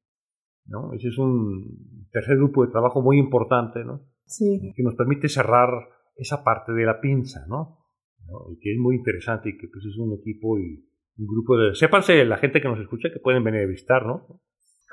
¿no? 0.66 0.92
Ese 0.94 1.08
es 1.08 1.18
un 1.18 2.08
tercer 2.12 2.36
grupo 2.36 2.64
de 2.64 2.72
trabajo 2.72 3.02
muy 3.02 3.18
importante, 3.18 3.84
¿no? 3.84 4.02
Sí. 4.26 4.72
Que 4.74 4.82
nos 4.82 4.94
permite 4.94 5.28
cerrar 5.28 5.70
esa 6.16 6.44
parte 6.44 6.72
de 6.72 6.84
la 6.84 7.00
pinza, 7.00 7.46
¿no? 7.48 7.83
¿No? 8.26 8.52
Y 8.52 8.58
que 8.58 8.72
es 8.72 8.78
muy 8.78 8.96
interesante 8.96 9.50
y 9.50 9.56
que 9.56 9.68
pues 9.68 9.84
es 9.84 9.96
un 9.98 10.12
equipo 10.14 10.58
y 10.58 10.84
un 11.16 11.26
grupo 11.26 11.56
de... 11.56 11.74
Sépanse 11.74 12.24
la 12.24 12.38
gente 12.38 12.60
que 12.60 12.68
nos 12.68 12.80
escucha 12.80 13.10
que 13.12 13.20
pueden 13.20 13.44
venir 13.44 13.62
a 13.62 13.66
visitar, 13.66 14.04
¿no? 14.06 14.40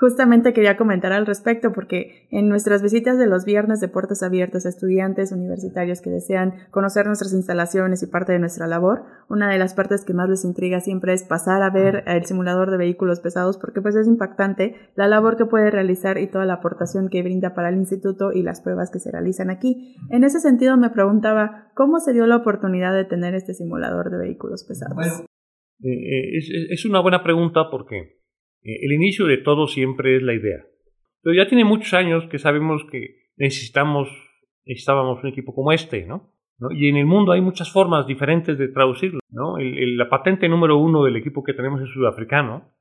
Justamente 0.01 0.53
quería 0.53 0.77
comentar 0.77 1.13
al 1.13 1.27
respecto 1.27 1.73
porque 1.73 2.25
en 2.31 2.49
nuestras 2.49 2.81
visitas 2.81 3.19
de 3.19 3.27
los 3.27 3.45
viernes 3.45 3.79
de 3.81 3.87
puertas 3.87 4.23
abiertas 4.23 4.65
a 4.65 4.69
estudiantes 4.69 5.31
universitarios 5.31 6.01
que 6.01 6.09
desean 6.09 6.55
conocer 6.71 7.05
nuestras 7.05 7.33
instalaciones 7.33 8.01
y 8.01 8.07
parte 8.07 8.33
de 8.33 8.39
nuestra 8.39 8.65
labor, 8.65 9.03
una 9.29 9.47
de 9.47 9.59
las 9.59 9.75
partes 9.75 10.03
que 10.03 10.15
más 10.15 10.27
les 10.27 10.43
intriga 10.43 10.79
siempre 10.79 11.13
es 11.13 11.21
pasar 11.23 11.61
a 11.61 11.69
ver 11.69 12.03
el 12.07 12.25
simulador 12.25 12.71
de 12.71 12.77
vehículos 12.77 13.19
pesados 13.19 13.59
porque 13.59 13.79
pues 13.79 13.95
es 13.95 14.07
impactante 14.07 14.73
la 14.95 15.07
labor 15.07 15.37
que 15.37 15.45
puede 15.45 15.69
realizar 15.69 16.17
y 16.17 16.25
toda 16.25 16.45
la 16.45 16.55
aportación 16.55 17.07
que 17.07 17.21
brinda 17.21 17.53
para 17.53 17.69
el 17.69 17.75
instituto 17.75 18.31
y 18.31 18.41
las 18.41 18.59
pruebas 18.59 18.89
que 18.89 18.97
se 18.97 19.11
realizan 19.11 19.51
aquí. 19.51 19.97
En 20.09 20.23
ese 20.23 20.39
sentido 20.39 20.77
me 20.77 20.89
preguntaba 20.89 21.69
cómo 21.75 21.99
se 21.99 22.13
dio 22.13 22.25
la 22.25 22.37
oportunidad 22.37 22.95
de 22.95 23.05
tener 23.05 23.35
este 23.35 23.53
simulador 23.53 24.09
de 24.09 24.17
vehículos 24.17 24.65
pesados. 24.67 24.95
Bueno, 24.95 25.25
eh, 25.83 26.37
es, 26.39 26.49
es 26.71 26.85
una 26.85 27.01
buena 27.01 27.21
pregunta 27.21 27.65
porque 27.69 28.20
el 28.63 28.91
inicio 28.91 29.25
de 29.25 29.37
todo 29.37 29.67
siempre 29.67 30.17
es 30.17 30.23
la 30.23 30.33
idea. 30.33 30.65
Pero 31.21 31.35
ya 31.35 31.47
tiene 31.47 31.65
muchos 31.65 31.93
años 31.93 32.25
que 32.29 32.39
sabemos 32.39 32.83
que 32.91 33.29
necesitamos, 33.37 34.09
necesitábamos 34.65 35.23
un 35.23 35.29
equipo 35.29 35.53
como 35.53 35.71
este, 35.71 36.05
¿no? 36.05 36.33
¿no? 36.59 36.71
Y 36.71 36.89
en 36.89 36.97
el 36.97 37.05
mundo 37.05 37.31
hay 37.31 37.41
muchas 37.41 37.71
formas 37.71 38.05
diferentes 38.05 38.57
de 38.57 38.67
traducirlo, 38.67 39.19
¿no? 39.29 39.57
El, 39.57 39.77
el, 39.77 39.97
la 39.97 40.09
patente 40.09 40.47
número 40.47 40.77
uno 40.77 41.03
del 41.03 41.15
equipo 41.15 41.43
que 41.43 41.53
tenemos 41.53 41.81
es 41.81 41.89
sudafricano, 41.89 42.71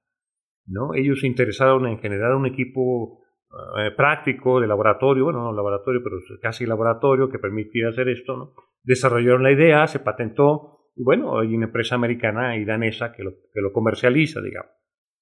¿no? 0.67 0.95
Ellos 0.95 1.21
se 1.21 1.27
interesaron 1.27 1.87
en 1.87 1.99
generar 1.99 2.35
un 2.35 2.47
equipo 2.47 3.21
eh, 3.79 3.91
práctico 3.97 4.61
de 4.61 4.69
laboratorio, 4.69 5.25
bueno, 5.25 5.43
no 5.43 5.53
laboratorio, 5.53 6.01
pero 6.05 6.17
casi 6.41 6.67
laboratorio 6.67 7.29
que 7.29 7.41
permitía 7.41 7.89
hacer 7.89 8.09
esto, 8.09 8.37
¿no? 8.37 8.53
Desarrollaron 8.83 9.43
la 9.43 9.51
idea, 9.51 9.87
se 9.87 9.99
patentó, 9.99 10.91
y 10.95 11.03
bueno, 11.03 11.39
hay 11.39 11.55
una 11.55 11.67
empresa 11.67 11.97
americana 11.97 12.57
y 12.57 12.65
danesa 12.65 13.13
que 13.13 13.25
lo, 13.25 13.33
que 13.53 13.61
lo 13.61 13.73
comercializa, 13.73 14.41
digamos. 14.41 14.71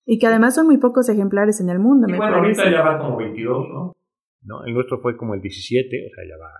Y 0.05 0.19
que 0.19 0.27
además 0.27 0.55
son 0.55 0.67
muy 0.67 0.79
pocos 0.79 1.09
ejemplares 1.09 1.61
en 1.61 1.69
el 1.69 1.79
mundo, 1.79 2.07
y 2.09 2.13
me 2.13 2.19
bueno, 2.19 2.39
parece. 2.39 2.63
ahorita 2.63 2.79
ya 2.79 2.89
van 2.89 2.99
como 2.99 3.17
22, 3.19 3.69
¿no? 3.69 3.93
¿no? 4.43 4.65
El 4.65 4.75
nuestro 4.75 4.99
fue 5.01 5.17
como 5.17 5.35
el 5.35 5.41
17, 5.41 6.07
o 6.07 6.15
sea, 6.15 6.25
ya 6.25 6.37
va, 6.43 6.51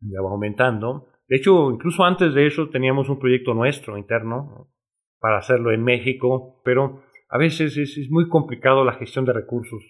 ya 0.00 0.22
va 0.22 0.30
aumentando. 0.30 1.08
De 1.28 1.36
hecho, 1.36 1.70
incluso 1.70 2.04
antes 2.04 2.34
de 2.34 2.46
eso 2.46 2.68
teníamos 2.70 3.08
un 3.08 3.18
proyecto 3.18 3.54
nuestro 3.54 3.96
interno 3.96 4.36
¿no? 4.50 4.72
para 5.20 5.38
hacerlo 5.38 5.72
en 5.72 5.84
México, 5.84 6.60
pero 6.64 7.02
a 7.28 7.38
veces 7.38 7.76
es, 7.76 7.96
es 7.96 8.10
muy 8.10 8.28
complicado 8.28 8.84
la 8.84 8.94
gestión 8.94 9.24
de 9.24 9.32
recursos, 9.32 9.82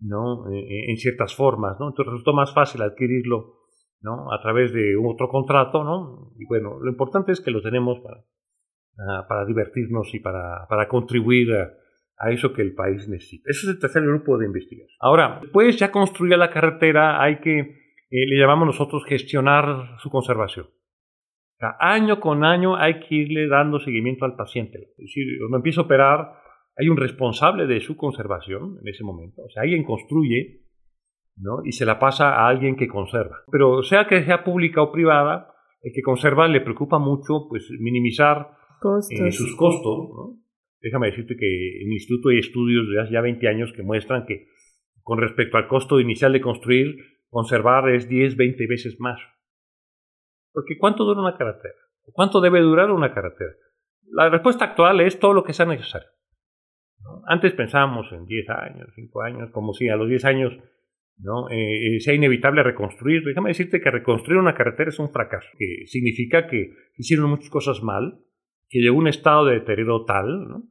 ¿no? 0.00 0.50
Eh, 0.50 0.90
en 0.90 0.96
ciertas 0.96 1.34
formas, 1.34 1.78
¿no? 1.78 1.88
Entonces 1.88 2.12
resultó 2.12 2.32
más 2.32 2.54
fácil 2.54 2.82
adquirirlo, 2.82 3.56
¿no? 4.00 4.32
A 4.32 4.40
través 4.40 4.72
de 4.72 4.96
otro 4.96 5.28
contrato, 5.28 5.84
¿no? 5.84 6.32
Y 6.38 6.46
bueno, 6.46 6.78
lo 6.80 6.90
importante 6.90 7.32
es 7.32 7.40
que 7.40 7.50
lo 7.50 7.60
tenemos 7.60 7.98
para, 8.00 8.24
ah, 8.98 9.26
para 9.28 9.44
divertirnos 9.44 10.14
y 10.14 10.20
para, 10.20 10.66
para 10.68 10.88
contribuir 10.88 11.52
a, 11.52 11.70
a 12.18 12.30
eso 12.30 12.52
que 12.52 12.62
el 12.62 12.74
país 12.74 13.08
necesita. 13.08 13.50
Ese 13.50 13.66
es 13.66 13.74
el 13.74 13.78
tercer 13.78 14.02
grupo 14.02 14.38
de 14.38 14.46
investigación. 14.46 14.96
Ahora, 15.00 15.38
después 15.42 15.76
ya 15.76 15.90
construida 15.90 16.36
la 16.36 16.50
carretera, 16.50 17.22
hay 17.22 17.40
que, 17.40 17.58
eh, 17.58 18.26
le 18.26 18.38
llamamos 18.38 18.66
nosotros 18.66 19.04
gestionar 19.04 19.98
su 19.98 20.10
conservación. 20.10 20.66
O 20.66 21.58
sea, 21.58 21.76
año 21.80 22.20
con 22.20 22.44
año 22.44 22.76
hay 22.76 23.00
que 23.00 23.14
irle 23.14 23.48
dando 23.48 23.78
seguimiento 23.78 24.24
al 24.24 24.36
paciente. 24.36 24.78
Es 24.98 25.06
decir, 25.06 25.26
cuando 25.40 25.58
empieza 25.58 25.80
a 25.80 25.84
operar, 25.84 26.32
hay 26.76 26.88
un 26.88 26.96
responsable 26.98 27.66
de 27.66 27.80
su 27.80 27.96
conservación 27.96 28.78
en 28.82 28.88
ese 28.88 29.04
momento. 29.04 29.42
O 29.42 29.48
sea, 29.50 29.62
alguien 29.62 29.82
construye 29.84 30.66
¿no? 31.36 31.64
y 31.64 31.72
se 31.72 31.86
la 31.86 31.98
pasa 31.98 32.34
a 32.34 32.48
alguien 32.48 32.76
que 32.76 32.88
conserva. 32.88 33.38
Pero 33.50 33.82
sea 33.82 34.06
que 34.06 34.22
sea 34.24 34.44
pública 34.44 34.82
o 34.82 34.92
privada, 34.92 35.54
el 35.82 35.92
que 35.94 36.02
conserva 36.02 36.48
le 36.48 36.60
preocupa 36.60 36.98
mucho 36.98 37.46
pues, 37.48 37.70
minimizar 37.78 38.50
Costos. 38.80 39.18
eh, 39.18 39.32
sus 39.32 39.56
costos. 39.56 40.08
¿no? 40.14 40.45
Déjame 40.80 41.08
decirte 41.08 41.36
que 41.36 41.80
en 41.80 41.88
el 41.88 41.92
instituto 41.94 42.28
hay 42.28 42.38
estudios 42.38 42.88
de 42.88 43.00
hace 43.00 43.12
ya 43.12 43.20
20 43.20 43.48
años 43.48 43.72
que 43.74 43.82
muestran 43.82 44.26
que 44.26 44.48
con 45.02 45.18
respecto 45.18 45.56
al 45.56 45.68
costo 45.68 46.00
inicial 46.00 46.32
de 46.32 46.40
construir, 46.40 46.96
conservar 47.28 47.88
es 47.90 48.08
10, 48.08 48.36
20 48.36 48.66
veces 48.66 48.96
más. 48.98 49.20
Porque 50.52 50.76
¿cuánto 50.78 51.04
dura 51.04 51.20
una 51.20 51.36
carretera? 51.36 51.74
¿Cuánto 52.12 52.40
debe 52.40 52.60
durar 52.60 52.90
una 52.90 53.12
carretera? 53.12 53.52
La 54.10 54.28
respuesta 54.28 54.64
actual 54.64 55.00
es 55.00 55.18
todo 55.18 55.32
lo 55.32 55.44
que 55.44 55.52
sea 55.52 55.66
necesario. 55.66 56.08
¿no? 57.00 57.22
Antes 57.26 57.52
pensábamos 57.52 58.10
en 58.12 58.24
10 58.26 58.50
años, 58.50 58.88
5 58.94 59.22
años, 59.22 59.50
como 59.52 59.72
si 59.72 59.88
a 59.88 59.96
los 59.96 60.08
10 60.08 60.24
años 60.24 60.52
¿no? 61.18 61.48
Eh, 61.50 61.96
eh, 61.96 62.00
sea 62.00 62.14
inevitable 62.14 62.62
reconstruir. 62.62 63.22
Déjame 63.24 63.50
decirte 63.50 63.80
que 63.80 63.90
reconstruir 63.90 64.38
una 64.38 64.54
carretera 64.54 64.90
es 64.90 64.98
un 64.98 65.10
fracaso, 65.10 65.48
que 65.58 65.86
significa 65.86 66.46
que 66.46 66.72
hicieron 66.96 67.30
muchas 67.30 67.50
cosas 67.50 67.82
mal, 67.82 68.20
que 68.68 68.80
llegó 68.80 68.96
a 68.96 69.00
un 69.00 69.08
estado 69.08 69.44
de 69.46 69.54
deterioro 69.54 70.04
tal, 70.04 70.48
¿no? 70.48 70.62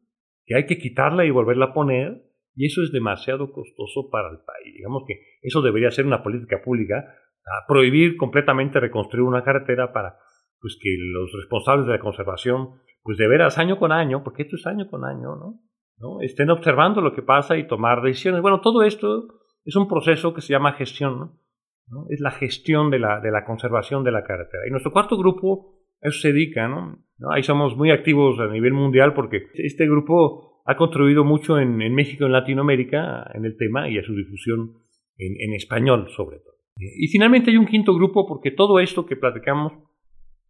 que 0.46 0.56
hay 0.56 0.66
que 0.66 0.78
quitarla 0.78 1.26
y 1.26 1.32
volverla 1.32 1.66
a 1.66 1.74
poner, 1.74 2.24
y 2.56 2.68
eso 2.68 2.82
es 2.84 2.92
demasiado 2.92 3.52
costoso 3.52 4.10
para 4.10 4.30
el 4.30 4.38
país. 4.38 4.76
Digamos 4.76 5.04
que 5.08 5.20
eso 5.42 5.62
debería 5.62 5.92
ser 5.92 6.06
una 6.06 6.24
política 6.24 6.62
pública, 6.64 7.06
a 7.46 7.68
prohibir 7.68 8.18
completamente 8.18 8.80
reconstruir 8.80 9.24
una 9.24 9.44
carretera 9.44 9.92
para 9.92 10.18
pues, 10.60 10.78
que 10.82 10.96
los 10.98 11.32
responsables 11.34 11.86
de 11.86 11.94
la 11.94 12.00
conservación, 12.00 12.82
pues 13.04 13.18
de 13.18 13.28
veras 13.28 13.58
año 13.58 13.78
con 13.78 13.92
año, 13.92 14.24
porque 14.24 14.44
esto 14.44 14.56
es 14.56 14.66
año 14.66 14.88
con 14.90 15.04
año, 15.04 15.36
¿no? 15.36 15.60
¿no? 15.98 16.22
estén 16.22 16.50
observando 16.50 17.02
lo 17.02 17.14
que 17.14 17.22
pasa 17.22 17.58
y 17.58 17.68
tomar 17.68 18.02
decisiones. 18.02 18.42
Bueno, 18.42 18.62
todo 18.62 18.84
esto 18.84 19.28
es 19.64 19.76
un 19.76 19.88
proceso 19.88 20.34
que 20.34 20.42
se 20.42 20.54
llama 20.54 20.74
gestión, 20.74 21.20
¿no? 21.20 21.40
¿no? 21.88 22.06
Es 22.10 22.20
la 22.20 22.32
gestión 22.32 22.90
de 22.90 23.00
la, 23.00 23.20
de 23.20 23.32
la 23.32 23.46
conservación 23.46 24.04
de 24.04 24.12
la 24.12 24.24
carretera. 24.24 24.64
Y 24.68 24.72
nuestro 24.72 24.92
cuarto 24.92 25.18
grupo 25.18 25.76
eso 26.02 26.20
se 26.20 26.34
dedica, 26.34 26.68
¿no? 26.68 27.05
¿No? 27.20 27.32
Ahí 27.32 27.44
somos 27.44 27.76
muy 27.76 27.92
activos 27.92 28.40
a 28.40 28.48
nivel 28.48 28.74
mundial 28.74 29.14
porque 29.14 29.44
este 29.54 29.86
grupo 29.86 30.62
ha 30.66 30.76
contribuido 30.76 31.24
mucho 31.24 31.60
en, 31.60 31.82
en 31.82 31.94
México, 31.94 32.26
en 32.26 32.32
Latinoamérica, 32.32 33.30
en 33.34 33.46
el 33.46 33.56
tema 33.58 33.90
y 33.90 33.98
a 33.98 34.04
su 34.04 34.16
difusión 34.16 34.74
en, 35.18 35.36
en, 35.40 35.54
español 35.54 36.10
sobre 36.10 36.40
todo. 36.40 36.56
Y 36.78 37.08
finalmente 37.08 37.52
hay 37.52 37.58
un 37.58 37.68
quinto 37.68 37.94
grupo 37.94 38.28
porque 38.28 38.52
todo 38.52 38.80
esto 38.80 39.06
que 39.06 39.16
platicamos, 39.16 39.74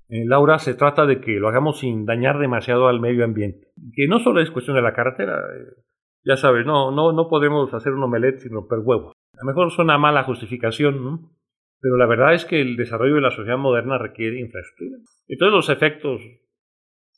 eh, 0.10 0.24
Laura, 0.26 0.58
se 0.58 0.74
trata 0.74 1.06
de 1.06 1.20
que 1.22 1.34
lo 1.34 1.50
hagamos 1.50 1.80
sin 1.80 2.06
dañar 2.06 2.40
demasiado 2.40 2.88
al 2.88 3.00
medio 3.00 3.24
ambiente. 3.24 3.68
Que 3.94 4.08
no 4.08 4.20
solo 4.20 4.42
es 4.42 4.50
cuestión 4.50 4.76
de 4.76 4.82
la 4.82 4.94
carretera, 4.94 5.38
eh, 5.38 5.84
ya 6.24 6.38
sabes, 6.38 6.66
no, 6.66 6.92
no, 6.92 7.12
no 7.12 7.28
podemos 7.28 7.72
hacer 7.74 7.94
un 7.94 8.04
omelette 8.04 8.40
sin 8.40 8.54
romper 8.54 8.80
huevos. 8.80 9.14
A 9.34 9.44
lo 9.44 9.46
mejor 9.46 9.70
suena 9.70 9.98
mala 9.98 10.24
justificación, 10.24 11.04
¿no? 11.04 11.36
pero 11.86 11.98
la 11.98 12.08
verdad 12.08 12.34
es 12.34 12.46
que 12.46 12.62
el 12.62 12.78
desarrollo 12.78 13.14
de 13.14 13.22
la 13.22 13.30
sociedad 13.30 13.60
moderna 13.60 14.00
requiere 14.00 14.40
infraestructura. 14.40 14.98
Todos 15.38 15.52
los 15.52 15.70
efectos 15.70 16.20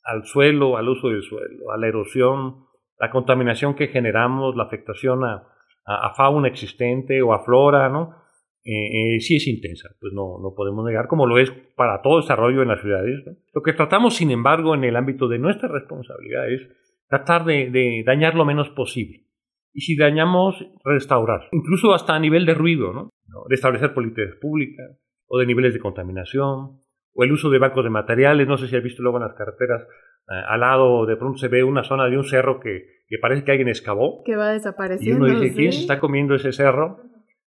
al 0.04 0.24
suelo, 0.24 0.76
al 0.76 0.88
uso 0.88 1.08
del 1.08 1.22
suelo, 1.22 1.70
a 1.72 1.76
la 1.76 1.88
erosión, 1.88 2.66
la 2.98 3.10
contaminación 3.10 3.74
que 3.74 3.88
generamos, 3.88 4.56
la 4.56 4.64
afectación 4.64 5.24
a, 5.24 5.48
a, 5.84 6.08
a 6.08 6.14
fauna 6.14 6.48
existente 6.48 7.22
o 7.22 7.32
a 7.32 7.44
flora, 7.44 7.88
¿no? 7.88 8.16
Eh, 8.64 9.14
eh, 9.14 9.20
sí 9.20 9.36
es 9.36 9.46
intensa, 9.46 9.88
pues 9.98 10.12
no, 10.12 10.38
no 10.42 10.52
podemos 10.54 10.84
negar, 10.84 11.06
como 11.06 11.26
lo 11.26 11.38
es 11.38 11.50
para 11.74 12.02
todo 12.02 12.20
desarrollo 12.20 12.60
en 12.60 12.68
las 12.68 12.82
ciudades. 12.82 13.22
¿no? 13.24 13.32
Lo 13.54 13.62
que 13.62 13.72
tratamos, 13.72 14.16
sin 14.16 14.30
embargo, 14.30 14.74
en 14.74 14.84
el 14.84 14.96
ámbito 14.96 15.26
de 15.26 15.38
nuestra 15.38 15.68
responsabilidad 15.68 16.50
es 16.50 16.68
tratar 17.08 17.46
de, 17.46 17.70
de 17.70 18.02
dañar 18.04 18.34
lo 18.34 18.44
menos 18.44 18.68
posible. 18.68 19.24
Y 19.72 19.80
si 19.80 19.96
dañamos, 19.96 20.56
restaurar, 20.84 21.48
incluso 21.52 21.94
hasta 21.94 22.14
a 22.14 22.18
nivel 22.18 22.44
de 22.44 22.52
ruido, 22.54 22.92
¿no? 22.92 23.10
¿no? 23.28 23.44
Restablecer 23.48 23.94
políticas 23.94 24.34
públicas 24.40 24.98
o 25.28 25.38
de 25.38 25.46
niveles 25.46 25.72
de 25.72 25.80
contaminación 25.80 26.80
o 27.18 27.24
el 27.24 27.32
uso 27.32 27.50
de 27.50 27.58
bancos 27.58 27.82
de 27.82 27.90
materiales. 27.90 28.46
No 28.46 28.56
sé 28.56 28.68
si 28.68 28.76
has 28.76 28.82
visto 28.82 29.02
luego 29.02 29.18
en 29.18 29.24
las 29.24 29.34
carreteras, 29.34 29.82
eh, 29.82 30.34
al 30.48 30.60
lado 30.60 31.04
de 31.04 31.16
pronto 31.16 31.38
se 31.38 31.48
ve 31.48 31.64
una 31.64 31.82
zona 31.82 32.06
de 32.06 32.16
un 32.16 32.22
cerro 32.22 32.60
que, 32.60 33.02
que 33.08 33.18
parece 33.20 33.42
que 33.42 33.50
alguien 33.50 33.68
excavó. 33.68 34.22
Que 34.24 34.36
va 34.36 34.52
desapareciendo. 34.52 35.26
Y 35.26 35.30
uno 35.30 35.40
dice, 35.40 35.52
¿sí? 35.52 35.56
¿quién 35.56 35.72
se 35.72 35.80
está 35.80 35.98
comiendo 35.98 36.36
ese 36.36 36.52
cerro? 36.52 37.00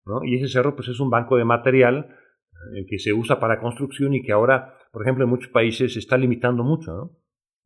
¿No? 0.07 0.25
Y 0.25 0.37
ese 0.37 0.49
cerro 0.49 0.75
pues 0.75 0.89
es 0.89 0.99
un 1.01 1.11
banco 1.11 1.37
de 1.37 1.45
material 1.45 2.17
eh, 2.75 2.87
que 2.89 2.99
se 2.99 3.13
usa 3.13 3.39
para 3.39 3.61
construcción 3.61 4.15
y 4.15 4.23
que 4.23 4.33
ahora, 4.33 4.75
por 4.91 5.03
ejemplo, 5.03 5.25
en 5.25 5.31
muchos 5.31 5.51
países 5.51 5.93
se 5.93 5.99
está 5.99 6.17
limitando 6.17 6.65
mucho. 6.65 6.91
¿no? 6.91 7.11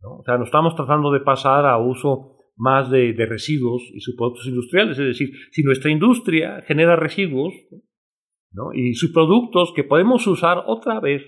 ¿No? 0.01 0.17
O 0.17 0.25
sea, 0.25 0.39
nos 0.39 0.49
estamos 0.49 0.75
tratando 0.75 1.13
de 1.13 1.21
pasar 1.21 1.67
a 1.67 1.79
uso 1.79 2.39
más 2.57 2.91
de, 2.91 3.13
de 3.13 3.27
residuos 3.27 3.81
y 3.95 4.01
subproductos 4.01 4.49
industriales. 4.49 4.99
Es 4.99 5.07
decir, 5.07 5.31
si 5.53 5.63
nuestra 5.63 5.93
industria 5.93 6.63
genera 6.63 6.97
residuos 6.97 7.55
¿no? 8.51 8.73
y 8.73 8.95
subproductos 8.95 9.73
que 9.73 9.85
podemos 9.85 10.27
usar 10.27 10.65
otra 10.67 10.99
vez 10.99 11.23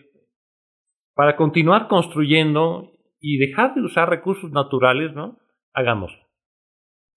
para 1.14 1.36
continuar 1.36 1.88
construyendo 1.88 2.92
y 3.20 3.38
dejar 3.38 3.74
de 3.74 3.82
usar 3.82 4.10
recursos 4.10 4.50
naturales, 4.52 5.14
¿no? 5.14 5.38
Hagamos. 5.72 6.12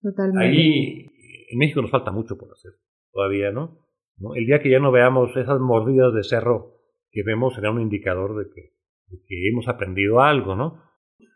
Totalmente. 0.02 0.46
Ahí 0.46 1.12
en 1.50 1.60
México 1.60 1.82
nos 1.82 1.92
falta 1.92 2.12
mucho 2.12 2.38
por 2.38 2.52
hacer 2.52 2.72
todavía, 3.12 3.52
¿no? 3.52 3.80
¿no? 4.18 4.36
El 4.36 4.46
día 4.46 4.62
que 4.62 4.70
ya 4.70 4.80
no 4.80 4.92
veamos 4.92 5.36
esas 5.36 5.60
mordidas 5.60 6.14
de 6.14 6.24
cerro 6.24 6.76
que 7.12 7.24
vemos 7.24 7.56
será 7.56 7.72
un 7.72 7.82
indicador 7.82 8.38
de 8.38 8.50
que, 8.54 8.74
de 9.08 9.24
que 9.26 9.50
hemos 9.50 9.68
aprendido 9.68 10.22
algo, 10.22 10.56
¿no? 10.56 10.82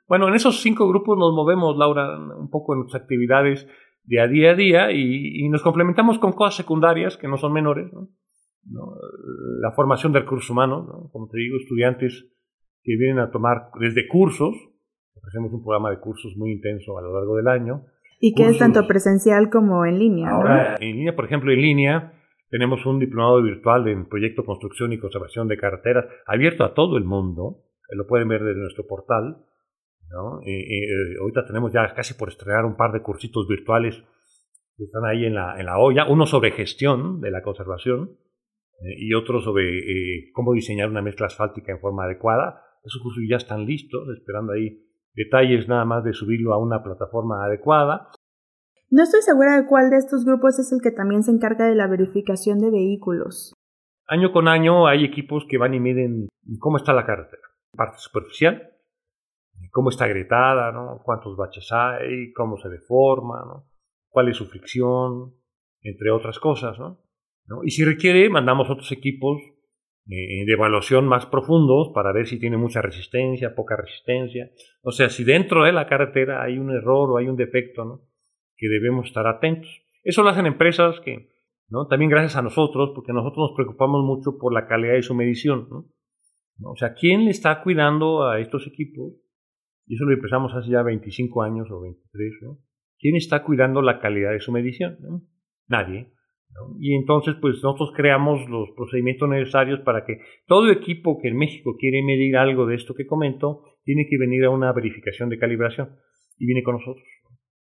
Bueno, 0.08 0.28
en 0.28 0.36
esos 0.36 0.62
cinco 0.62 0.88
grupos 0.88 1.18
nos 1.18 1.34
movemos, 1.34 1.78
Laura, 1.78 2.18
un 2.18 2.50
poco 2.50 2.74
en 2.74 2.82
nuestras 2.82 3.04
actividades 3.04 3.68
de 4.04 4.20
a 4.20 4.28
día 4.28 4.52
a 4.52 4.56
día 4.56 4.92
y, 4.92 5.46
y 5.46 5.50
nos 5.50 5.62
complementamos 5.62 6.20
con 6.20 6.34
cosas 6.34 6.56
secundarias 6.56 7.18
que 7.18 7.28
no 7.28 7.38
son 7.38 7.54
menores, 7.54 7.92
¿no? 7.94 8.10
¿no? 8.66 8.96
La 9.60 9.72
formación 9.72 10.12
de 10.12 10.20
recursos 10.20 10.50
humanos, 10.50 10.88
¿no? 10.88 11.10
como 11.12 11.28
te 11.30 11.38
digo, 11.38 11.58
estudiantes 11.58 12.31
que 12.84 12.96
vienen 12.98 13.20
a 13.20 13.32
tomar 13.32 13.70
desde 13.80 14.08
cursos, 14.08 14.56
ofrecemos 15.16 15.54
un 15.54 15.64
programa 15.64 15.92
de 15.92 16.00
cursos 16.00 16.36
muy 16.38 16.52
intenso 16.52 16.98
a 16.98 17.02
lo 17.02 17.14
largo 17.14 17.36
del 17.38 17.48
año. 17.48 17.86
Y 18.20 18.34
que 18.34 18.44
cursos, 18.44 18.54
es 18.54 18.60
tanto 18.60 18.88
presencial 18.88 19.50
como 19.50 19.86
en 19.86 20.00
línea. 20.00 20.30
Ahora, 20.30 20.72
¿no? 20.72 20.78
en 20.80 20.96
línea, 20.98 21.16
por 21.16 21.26
ejemplo, 21.26 21.52
en 21.52 21.62
línea 21.62 22.14
tenemos 22.50 22.86
un 22.86 23.00
diplomado 23.00 23.42
virtual 23.42 23.88
en 23.88 24.08
proyecto 24.08 24.44
construcción 24.44 24.92
y 24.94 25.00
conservación 25.00 25.48
de 25.48 25.58
carreteras 25.58 26.06
abierto 26.26 26.64
a 26.64 26.74
todo 26.74 26.98
el 26.98 27.06
mundo, 27.06 27.64
lo 27.90 28.08
pueden 28.08 28.28
ver 28.28 28.44
desde 28.44 28.60
nuestro 28.60 28.86
portal. 28.86 29.38
¿no? 30.10 30.42
Eh, 30.42 30.60
eh, 30.60 31.16
ahorita 31.22 31.46
tenemos 31.46 31.72
ya 31.72 31.94
casi 31.94 32.14
por 32.14 32.30
estrenar 32.30 32.66
un 32.66 32.76
par 32.76 32.92
de 32.92 33.02
cursitos 33.02 33.48
virtuales 33.48 33.96
que 34.78 34.84
están 34.86 35.06
ahí 35.06 35.26
en 35.26 35.36
la, 35.36 35.60
en 35.60 35.66
la 35.66 35.78
olla, 35.78 36.08
uno 36.10 36.26
sobre 36.26 36.52
gestión 36.52 37.22
de 37.22 37.32
la 37.32 37.42
conservación 37.42 38.18
eh, 38.82 38.96
y 38.98 39.14
otro 39.14 39.42
sobre 39.42 39.80
eh, 39.80 40.32
cómo 40.34 40.54
diseñar 40.54 40.90
una 40.90 41.02
mezcla 41.02 41.28
asfáltica 41.28 41.72
en 41.72 41.80
forma 41.80 42.06
adecuada. 42.06 42.64
Esos 42.84 43.02
cursos 43.02 43.24
ya 43.30 43.38
están 43.38 43.66
listos, 43.66 44.08
esperando 44.18 44.54
ahí 44.54 44.88
detalles 45.14 45.68
nada 45.68 45.86
más 45.86 46.04
de 46.04 46.14
subirlo 46.14 46.54
a 46.54 46.58
una 46.58 46.84
plataforma 46.84 47.46
adecuada. 47.46 48.10
No 48.90 49.04
estoy 49.04 49.22
segura 49.22 49.58
de 49.58 49.68
cuál 49.68 49.90
de 49.90 49.98
estos 49.98 50.26
grupos 50.26 50.60
es 50.60 50.72
el 50.72 50.82
que 50.82 50.92
también 50.92 51.24
se 51.24 51.32
encarga 51.32 51.66
de 51.66 51.76
la 51.76 51.88
verificación 51.88 52.60
de 52.60 52.72
vehículos. 52.72 53.54
Año 54.08 54.32
con 54.32 54.48
año 54.48 54.88
hay 54.88 55.06
equipos 55.06 55.46
que 55.48 55.58
van 55.58 55.74
y 55.74 55.80
miden 55.80 56.28
cómo 56.60 56.78
está 56.78 56.92
la 56.92 57.06
carretera, 57.06 57.44
parte 57.76 57.98
superficial, 58.00 58.72
cómo 59.72 59.90
está 59.90 60.06
agrietada, 60.06 60.72
¿no? 60.72 61.02
cuántos 61.06 61.38
baches 61.38 61.72
hay, 61.72 62.34
cómo 62.34 62.58
se 62.58 62.68
deforma, 62.68 63.46
¿no? 63.46 63.70
cuál 64.10 64.28
es 64.28 64.38
su 64.38 64.46
fricción, 64.48 65.36
entre 65.82 66.12
otras 66.12 66.40
cosas. 66.40 66.78
¿no? 66.78 67.00
¿No? 67.46 67.64
Y 67.64 67.72
si 67.72 67.86
requiere, 67.86 68.30
mandamos 68.30 68.70
otros 68.70 68.92
equipos 68.92 69.42
eh, 70.08 70.46
de 70.46 70.54
evaluación 70.54 71.06
más 71.08 71.26
profundos 71.26 71.92
para 71.94 72.12
ver 72.12 72.28
si 72.28 72.40
tiene 72.40 72.58
mucha 72.58 72.82
resistencia, 72.82 73.56
poca 73.56 73.76
resistencia. 73.76 74.50
O 74.82 74.92
sea, 74.92 75.10
si 75.10 75.24
dentro 75.24 75.64
de 75.64 75.72
la 75.72 75.88
carretera 75.88 76.44
hay 76.44 76.58
un 76.58 76.72
error 76.72 77.12
o 77.12 77.18
hay 77.18 77.28
un 77.28 77.36
defecto, 77.36 77.86
¿no? 77.86 78.02
que 78.62 78.70
debemos 78.70 79.08
estar 79.08 79.26
atentos. 79.26 79.82
Eso 80.04 80.22
lo 80.22 80.30
hacen 80.30 80.46
empresas 80.46 81.00
que, 81.00 81.30
¿no? 81.68 81.88
También 81.88 82.12
gracias 82.12 82.36
a 82.36 82.44
nosotros, 82.44 82.92
porque 82.94 83.12
nosotros 83.12 83.50
nos 83.50 83.56
preocupamos 83.56 84.04
mucho 84.06 84.38
por 84.38 84.54
la 84.54 84.68
calidad 84.68 84.94
de 84.94 85.02
su 85.02 85.16
medición, 85.16 85.68
¿no? 85.70 85.86
O 86.64 86.76
sea, 86.76 86.94
¿quién 86.94 87.26
le 87.26 87.32
está 87.32 87.64
cuidando 87.64 88.30
a 88.30 88.40
estos 88.40 88.68
equipos? 88.68 89.14
Y 89.88 89.96
eso 89.96 90.06
lo 90.06 90.14
empezamos 90.14 90.54
hace 90.54 90.70
ya 90.70 90.84
25 90.84 91.42
años 91.42 91.72
o 91.72 91.82
23, 91.82 92.34
¿no? 92.44 92.60
¿Quién 93.00 93.16
está 93.16 93.44
cuidando 93.44 93.82
la 93.82 94.00
calidad 94.00 94.32
de 94.32 94.42
su 94.42 94.52
medición? 94.52 94.98
Nadie. 95.68 96.14
Y 96.80 96.96
entonces, 96.96 97.36
pues 97.42 97.56
nosotros 97.64 97.92
creamos 97.96 98.48
los 98.50 98.70
procedimientos 98.76 99.30
necesarios 99.30 99.80
para 99.82 100.06
que 100.06 100.20
todo 100.48 100.70
equipo 100.70 101.20
que 101.22 101.30
en 101.30 101.38
México 101.38 101.76
quiere 101.80 102.04
medir 102.04 102.38
algo 102.38 102.66
de 102.66 102.76
esto 102.76 102.94
que 102.94 103.06
comento, 103.06 103.64
tiene 103.84 104.06
que 104.10 104.18
venir 104.18 104.46
a 104.46 104.50
una 104.50 104.72
verificación 104.74 105.30
de 105.30 105.40
calibración 105.40 105.96
y 106.38 106.46
viene 106.46 106.64
con 106.64 106.76
nosotros. 106.76 107.06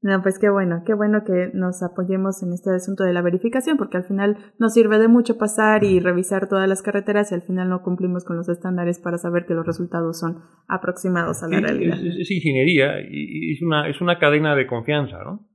No, 0.01 0.21
pues 0.21 0.37
qué 0.37 0.49
bueno, 0.49 0.83
qué 0.85 0.93
bueno 0.93 1.23
que 1.25 1.49
nos 1.55 1.81
apoyemos 1.81 2.43
en 2.43 2.53
este 2.53 2.69
asunto 2.69 3.03
de 3.03 3.13
la 3.13 3.23
verificación, 3.23 3.77
porque 3.77 3.97
al 3.97 4.03
final 4.03 4.37
nos 4.59 4.75
sirve 4.75 4.99
de 4.99 5.07
mucho 5.07 5.39
pasar 5.39 5.83
y 5.83 5.99
revisar 5.99 6.47
todas 6.47 6.69
las 6.69 6.83
carreteras 6.83 7.31
y 7.31 7.35
al 7.35 7.41
final 7.41 7.67
no 7.67 7.81
cumplimos 7.81 8.23
con 8.23 8.37
los 8.37 8.47
estándares 8.47 8.99
para 8.99 9.17
saber 9.17 9.47
que 9.47 9.55
los 9.55 9.65
resultados 9.65 10.19
son 10.19 10.37
aproximados 10.67 11.41
a 11.41 11.47
la 11.47 11.61
realidad. 11.61 11.97
Es, 11.97 12.29
ingeniería 12.29 13.01
y 13.09 13.53
es 13.53 13.61
una, 13.63 13.89
es 13.89 13.99
una 13.99 14.19
cadena 14.19 14.55
de 14.55 14.67
confianza, 14.67 15.23
¿no? 15.23 15.47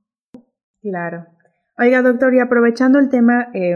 Claro. 0.81 1.23
Oiga, 1.77 2.03
doctor, 2.03 2.33
y 2.35 2.39
aprovechando 2.39 2.99
el 2.99 3.09
tema, 3.09 3.47
eh, 3.55 3.75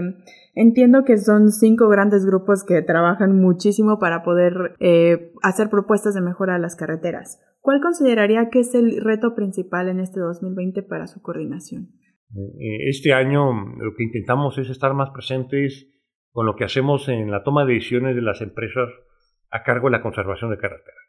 entiendo 0.53 1.03
que 1.03 1.17
son 1.17 1.51
cinco 1.51 1.89
grandes 1.89 2.25
grupos 2.25 2.63
que 2.63 2.83
trabajan 2.83 3.35
muchísimo 3.39 3.97
para 3.97 4.21
poder 4.23 4.75
eh, 4.79 5.31
hacer 5.41 5.69
propuestas 5.69 6.13
de 6.13 6.21
mejora 6.21 6.55
a 6.55 6.59
las 6.59 6.75
carreteras. 6.75 7.41
¿Cuál 7.59 7.81
consideraría 7.81 8.49
que 8.51 8.59
es 8.59 8.75
el 8.75 9.03
reto 9.03 9.33
principal 9.33 9.89
en 9.89 9.99
este 9.99 10.19
2020 10.19 10.83
para 10.83 11.07
su 11.07 11.23
coordinación? 11.23 11.89
Eh, 12.35 12.89
este 12.89 13.13
año 13.13 13.51
lo 13.51 13.95
que 13.95 14.03
intentamos 14.03 14.59
es 14.59 14.69
estar 14.69 14.93
más 14.93 15.09
presentes 15.09 15.87
con 16.31 16.45
lo 16.45 16.55
que 16.55 16.65
hacemos 16.65 17.09
en 17.09 17.31
la 17.31 17.43
toma 17.43 17.65
de 17.65 17.73
decisiones 17.73 18.15
de 18.15 18.21
las 18.21 18.41
empresas 18.41 18.89
a 19.49 19.63
cargo 19.63 19.87
de 19.87 19.97
la 19.97 20.03
conservación 20.03 20.51
de 20.51 20.57
carreteras, 20.57 21.01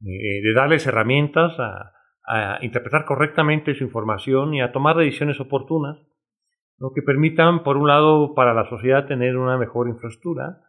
de 0.00 0.52
darles 0.54 0.86
herramientas 0.86 1.58
a, 1.58 1.92
a 2.26 2.58
interpretar 2.62 3.06
correctamente 3.06 3.74
su 3.74 3.84
información 3.84 4.52
y 4.52 4.60
a 4.60 4.72
tomar 4.72 4.96
decisiones 4.96 5.40
oportunas 5.40 5.96
lo 6.78 6.92
que 6.92 7.02
permitan, 7.02 7.62
por 7.62 7.76
un 7.76 7.88
lado, 7.88 8.34
para 8.34 8.54
la 8.54 8.68
sociedad 8.68 9.06
tener 9.06 9.36
una 9.36 9.56
mejor 9.56 9.88
infraestructura 9.88 10.60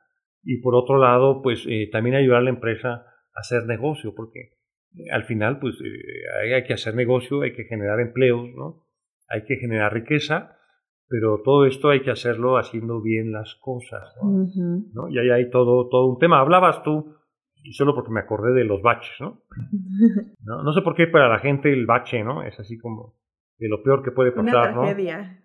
y 0.43 0.57
por 0.61 0.75
otro 0.75 0.97
lado, 0.97 1.41
pues 1.41 1.65
eh, 1.67 1.89
también 1.91 2.15
ayudar 2.15 2.39
a 2.39 2.43
la 2.43 2.51
empresa 2.51 3.05
a 3.33 3.39
hacer 3.39 3.65
negocio, 3.65 4.13
porque 4.15 4.53
eh, 4.95 5.11
al 5.11 5.23
final, 5.23 5.59
pues 5.59 5.75
eh, 5.83 6.53
hay, 6.53 6.63
que 6.63 6.73
hacer 6.73 6.93
negocio, 6.93 7.41
hay 7.41 7.53
que 7.53 7.63
generar 7.63 7.99
empleos, 7.99 8.47
¿no? 8.55 8.83
Hay 9.27 9.43
que 9.45 9.55
generar 9.55 9.91
riqueza, 9.91 10.55
pero 11.07 11.41
todo 11.43 11.65
esto 11.65 11.89
hay 11.89 12.03
que 12.03 12.11
hacerlo 12.11 12.57
haciendo 12.57 13.01
bien 13.01 13.31
las 13.31 13.55
cosas, 13.55 14.15
¿no? 14.21 15.09
Y 15.09 15.17
ahí 15.17 15.31
hay 15.31 15.49
todo, 15.49 15.89
todo 15.89 16.05
un 16.05 16.19
tema. 16.19 16.39
Hablabas 16.39 16.83
tú, 16.83 17.15
y 17.63 17.73
solo 17.73 17.95
porque 17.95 18.11
me 18.11 18.19
acordé 18.19 18.53
de 18.53 18.65
los 18.65 18.83
baches, 18.83 19.15
¿no? 19.19 19.41
¿no? 20.43 20.61
No 20.61 20.73
sé 20.73 20.83
por 20.83 20.95
qué 20.95 21.07
para 21.07 21.27
la 21.27 21.39
gente 21.39 21.73
el 21.73 21.87
bache, 21.87 22.23
¿no? 22.23 22.43
Es 22.43 22.59
así 22.59 22.77
como 22.77 23.15
de 23.57 23.67
lo 23.67 23.81
peor 23.81 24.03
que 24.03 24.11
puede 24.11 24.31
pasar, 24.31 24.73
Una 24.73 24.83
tragedia 24.83 25.41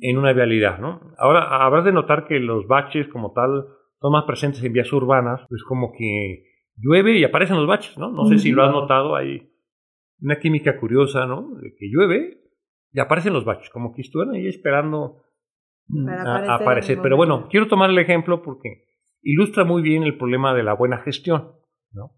en 0.00 0.18
una 0.18 0.32
vialidad, 0.32 0.78
¿no? 0.78 1.00
Ahora 1.18 1.64
habrás 1.64 1.84
de 1.84 1.92
notar 1.92 2.26
que 2.26 2.38
los 2.38 2.66
baches 2.66 3.08
como 3.08 3.32
tal 3.32 3.66
son 4.00 4.12
más 4.12 4.24
presentes 4.24 4.62
en 4.62 4.72
vías 4.72 4.92
urbanas, 4.92 5.40
pues 5.48 5.62
como 5.64 5.92
que 5.92 6.44
llueve 6.76 7.18
y 7.18 7.24
aparecen 7.24 7.56
los 7.56 7.66
baches, 7.66 7.96
¿no? 7.98 8.10
No 8.10 8.26
sé 8.26 8.38
si 8.38 8.50
lo 8.50 8.64
has 8.64 8.72
notado, 8.72 9.16
hay 9.16 9.50
una 10.20 10.38
química 10.38 10.78
curiosa, 10.78 11.26
¿no? 11.26 11.56
De 11.60 11.74
que 11.74 11.88
llueve 11.88 12.40
y 12.92 13.00
aparecen 13.00 13.32
los 13.32 13.44
baches, 13.44 13.70
como 13.70 13.92
que 13.92 14.02
estuvieran 14.02 14.34
ahí 14.34 14.46
esperando 14.46 15.22
a, 16.18 16.54
aparecer. 16.54 16.98
Pero 17.02 17.16
bueno, 17.16 17.48
quiero 17.48 17.68
tomar 17.68 17.90
el 17.90 17.98
ejemplo 17.98 18.42
porque 18.42 18.84
ilustra 19.22 19.64
muy 19.64 19.82
bien 19.82 20.02
el 20.02 20.16
problema 20.16 20.54
de 20.54 20.62
la 20.62 20.74
buena 20.74 20.98
gestión, 20.98 21.52
¿no? 21.92 22.12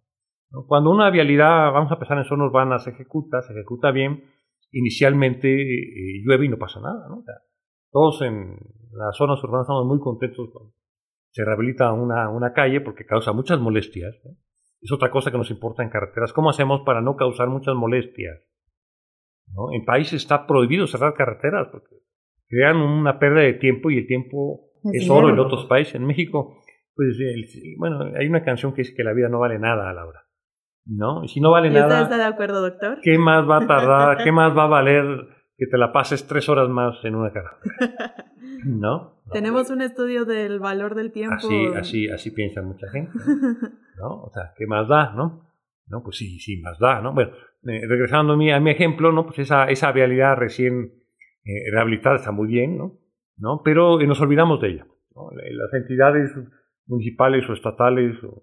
Cuando 0.66 0.90
una 0.90 1.10
vialidad, 1.10 1.72
vamos 1.72 1.90
a 1.90 1.94
empezar 1.94 2.18
en 2.18 2.24
zonas 2.24 2.46
urbanas, 2.46 2.84
se 2.84 2.90
ejecuta, 2.90 3.42
se 3.42 3.52
ejecuta 3.52 3.90
bien, 3.90 4.24
inicialmente 4.72 5.48
eh, 5.48 6.22
llueve 6.24 6.46
y 6.46 6.48
no 6.48 6.58
pasa 6.58 6.80
nada, 6.80 7.08
¿no? 7.08 7.22
Todos 7.96 8.20
en 8.20 8.58
las 8.92 9.16
zonas 9.16 9.42
urbanas 9.42 9.64
estamos 9.64 9.86
muy 9.86 9.98
contentos 10.00 10.50
cuando 10.52 10.74
se 11.30 11.42
rehabilita 11.42 11.94
una, 11.94 12.28
una 12.28 12.52
calle 12.52 12.82
porque 12.82 13.06
causa 13.06 13.32
muchas 13.32 13.58
molestias. 13.58 14.14
Es 14.82 14.92
otra 14.92 15.10
cosa 15.10 15.30
que 15.30 15.38
nos 15.38 15.50
importa 15.50 15.82
en 15.82 15.88
carreteras. 15.88 16.34
¿Cómo 16.34 16.50
hacemos 16.50 16.82
para 16.84 17.00
no 17.00 17.16
causar 17.16 17.48
muchas 17.48 17.74
molestias? 17.74 18.36
¿No? 19.46 19.72
En 19.72 19.86
países 19.86 20.20
está 20.20 20.46
prohibido 20.46 20.86
cerrar 20.86 21.14
carreteras 21.14 21.68
porque 21.72 21.96
crean 22.46 22.76
una 22.76 23.18
pérdida 23.18 23.44
de 23.44 23.54
tiempo 23.54 23.90
y 23.90 23.96
el 23.96 24.06
tiempo 24.06 24.72
es, 24.92 25.08
oro 25.08 25.30
en 25.30 25.38
otros 25.38 25.64
países. 25.64 25.94
En 25.94 26.04
México, 26.04 26.58
pues, 26.94 27.16
bueno, 27.78 28.12
hay 28.14 28.26
una 28.26 28.44
canción 28.44 28.74
que 28.74 28.82
dice 28.82 28.94
que 28.94 29.04
la 29.04 29.14
vida 29.14 29.30
no 29.30 29.38
vale 29.38 29.58
nada 29.58 29.88
a 29.88 29.94
la 29.94 30.04
hora. 30.04 30.20
¿no? 30.84 31.24
Y 31.24 31.28
si 31.28 31.40
no 31.40 31.50
vale 31.50 31.70
nada. 31.70 32.02
está 32.02 32.18
de 32.18 32.24
acuerdo, 32.24 32.60
doctor? 32.60 32.98
¿Qué 33.02 33.16
más 33.16 33.48
va 33.48 33.56
a 33.56 33.66
tardar? 33.66 34.18
¿Qué 34.22 34.32
más 34.32 34.54
va 34.54 34.64
a 34.64 34.68
valer 34.68 35.35
que 35.56 35.66
te 35.66 35.78
la 35.78 35.92
pases 35.92 36.26
tres 36.26 36.48
horas 36.48 36.68
más 36.68 36.96
en 37.04 37.14
una 37.14 37.32
cara? 37.32 37.58
¿No? 38.64 39.22
Tenemos 39.32 39.70
un 39.70 39.82
estudio 39.82 40.24
del 40.24 40.60
valor 40.60 40.94
del 40.94 41.12
tiempo. 41.12 41.36
Así, 41.36 41.66
así, 41.74 42.08
así 42.08 42.30
piensa 42.30 42.62
mucha 42.62 42.88
gente. 42.90 43.12
¿no? 43.96 44.22
O 44.22 44.30
sea, 44.32 44.52
¿qué 44.56 44.66
más 44.66 44.88
da, 44.88 45.12
no? 45.12 45.46
No, 45.88 46.02
pues 46.02 46.16
sí, 46.16 46.38
sí, 46.38 46.60
más 46.60 46.78
da, 46.78 47.00
¿no? 47.00 47.14
Bueno, 47.14 47.32
eh, 47.64 47.86
regresando 47.86 48.34
a 48.34 48.36
mi, 48.36 48.50
a 48.50 48.60
mi 48.60 48.70
ejemplo, 48.70 49.12
¿no? 49.12 49.26
Pues 49.26 49.38
esa, 49.38 49.66
esa 49.66 49.92
vialidad 49.92 50.36
recién 50.36 50.92
eh, 51.44 51.70
rehabilitada 51.72 52.16
está 52.16 52.32
muy 52.32 52.48
bien, 52.48 52.76
¿no? 52.76 52.98
¿no? 53.36 53.62
Pero 53.64 54.00
eh, 54.00 54.06
nos 54.06 54.20
olvidamos 54.20 54.60
de 54.60 54.68
ella. 54.68 54.86
Las 55.14 55.72
entidades 55.72 56.30
municipales 56.86 57.48
o 57.48 57.52
estatales 57.52 58.16
o 58.22 58.42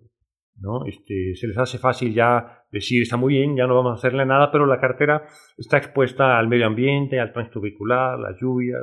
¿no? 0.59 0.85
Este, 0.85 1.35
se 1.35 1.47
les 1.47 1.57
hace 1.57 1.77
fácil 1.77 2.13
ya 2.13 2.63
decir, 2.71 3.01
está 3.01 3.17
muy 3.17 3.33
bien, 3.33 3.55
ya 3.55 3.67
no 3.67 3.75
vamos 3.75 3.91
a 3.91 3.95
hacerle 3.95 4.25
nada, 4.25 4.51
pero 4.51 4.65
la 4.65 4.79
cartera 4.79 5.23
está 5.57 5.77
expuesta 5.77 6.37
al 6.37 6.47
medio 6.47 6.67
ambiente, 6.67 7.19
al 7.19 7.33
tránsito 7.33 7.61
vehicular, 7.61 8.19
las 8.19 8.39
lluvias, 8.39 8.81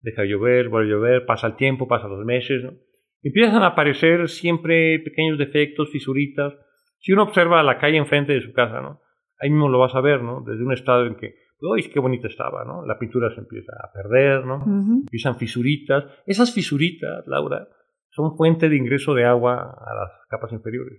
deja 0.00 0.24
llover, 0.24 0.68
vuelve 0.68 0.92
a 0.92 0.96
llover, 0.96 1.26
pasa 1.26 1.46
el 1.48 1.56
tiempo, 1.56 1.88
pasa 1.88 2.08
los 2.08 2.24
meses, 2.24 2.62
Empiezan 3.26 3.64
a 3.64 3.68
aparecer 3.68 4.28
siempre 4.28 5.00
pequeños 5.00 5.36
defectos, 5.36 5.90
fisuritas. 5.90 6.54
Si 7.00 7.12
uno 7.12 7.24
observa 7.24 7.60
la 7.64 7.76
calle 7.76 7.96
enfrente 7.96 8.32
de 8.32 8.40
su 8.40 8.52
casa, 8.52 8.80
¿no? 8.80 9.00
Ahí 9.40 9.50
mismo 9.50 9.68
lo 9.68 9.80
vas 9.80 9.96
a 9.96 10.00
ver, 10.00 10.22
¿no? 10.22 10.44
Desde 10.46 10.62
un 10.62 10.72
estado 10.72 11.06
en 11.06 11.16
que, 11.16 11.34
uy, 11.60 11.90
qué 11.92 11.98
bonita 11.98 12.28
estaba, 12.28 12.64
¿no? 12.64 12.86
La 12.86 13.00
pintura 13.00 13.34
se 13.34 13.40
empieza 13.40 13.72
a 13.82 13.90
perder, 13.92 14.44
¿no? 14.44 14.62
Empiezan 15.02 15.36
fisuritas. 15.36 16.04
Esas 16.24 16.54
fisuritas, 16.54 17.26
Laura, 17.26 17.66
son 18.16 18.34
fuente 18.34 18.70
de 18.70 18.76
ingreso 18.76 19.12
de 19.12 19.26
agua 19.26 19.56
a 19.60 19.94
las 19.94 20.10
capas 20.30 20.50
inferiores. 20.50 20.98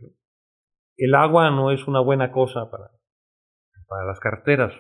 El 0.96 1.16
agua 1.16 1.50
no 1.50 1.72
es 1.72 1.88
una 1.88 2.00
buena 2.00 2.32
cosa 2.32 2.70
para, 2.70 2.92
para 3.88 4.06
las 4.06 4.20
carreteras, 4.20 4.74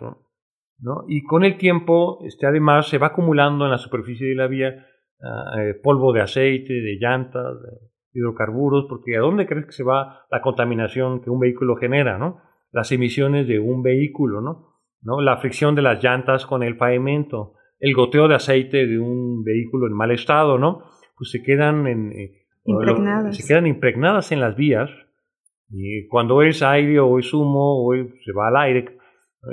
¿no? 0.79 1.03
Y 1.07 1.23
con 1.23 1.43
el 1.43 1.57
tiempo, 1.57 2.19
este, 2.23 2.45
además, 2.45 2.87
se 2.87 2.99
va 2.99 3.07
acumulando 3.07 3.65
en 3.65 3.71
la 3.71 3.79
superficie 3.79 4.27
de 4.27 4.35
la 4.35 4.45
vía 4.45 4.85
ah, 5.23 5.63
eh, 5.63 5.73
polvo 5.73 6.13
de 6.13 6.21
aceite, 6.21 6.73
de 6.73 6.97
llantas, 6.99 7.59
de 7.59 7.69
hidrocarburos, 8.13 8.85
porque 8.87 9.17
¿a 9.17 9.21
dónde 9.21 9.47
crees 9.47 9.65
que 9.65 9.71
se 9.71 9.83
va 9.83 10.27
la 10.29 10.41
contaminación 10.41 11.21
que 11.21 11.31
un 11.31 11.39
vehículo 11.39 11.75
genera, 11.77 12.19
¿no? 12.19 12.41
Las 12.71 12.91
emisiones 12.91 13.47
de 13.47 13.57
un 13.57 13.81
vehículo, 13.81 14.41
¿no? 14.41 14.75
¿no? 15.01 15.21
La 15.21 15.37
fricción 15.37 15.73
de 15.73 15.81
las 15.81 16.03
llantas 16.03 16.45
con 16.45 16.61
el 16.61 16.77
pavimento, 16.77 17.53
el 17.79 17.95
goteo 17.95 18.27
de 18.27 18.35
aceite 18.35 18.85
de 18.85 18.99
un 18.99 19.43
vehículo 19.43 19.87
en 19.87 19.93
mal 19.93 20.11
estado, 20.11 20.59
¿no? 20.59 20.83
Pues 21.17 21.31
se 21.31 21.41
quedan 21.41 21.87
en, 21.87 22.11
eh, 22.11 22.45
impregnadas. 22.65 23.35
se 23.35 23.47
quedan 23.47 23.67
impregnadas 23.67 24.31
en 24.31 24.39
las 24.39 24.55
vías 24.55 24.89
y 25.69 26.07
cuando 26.07 26.41
es 26.41 26.61
aire 26.61 26.99
o 26.99 27.19
es 27.19 27.33
humo 27.33 27.85
o 27.85 27.93
se 27.93 28.31
va 28.31 28.49
al 28.49 28.57
aire 28.57 28.97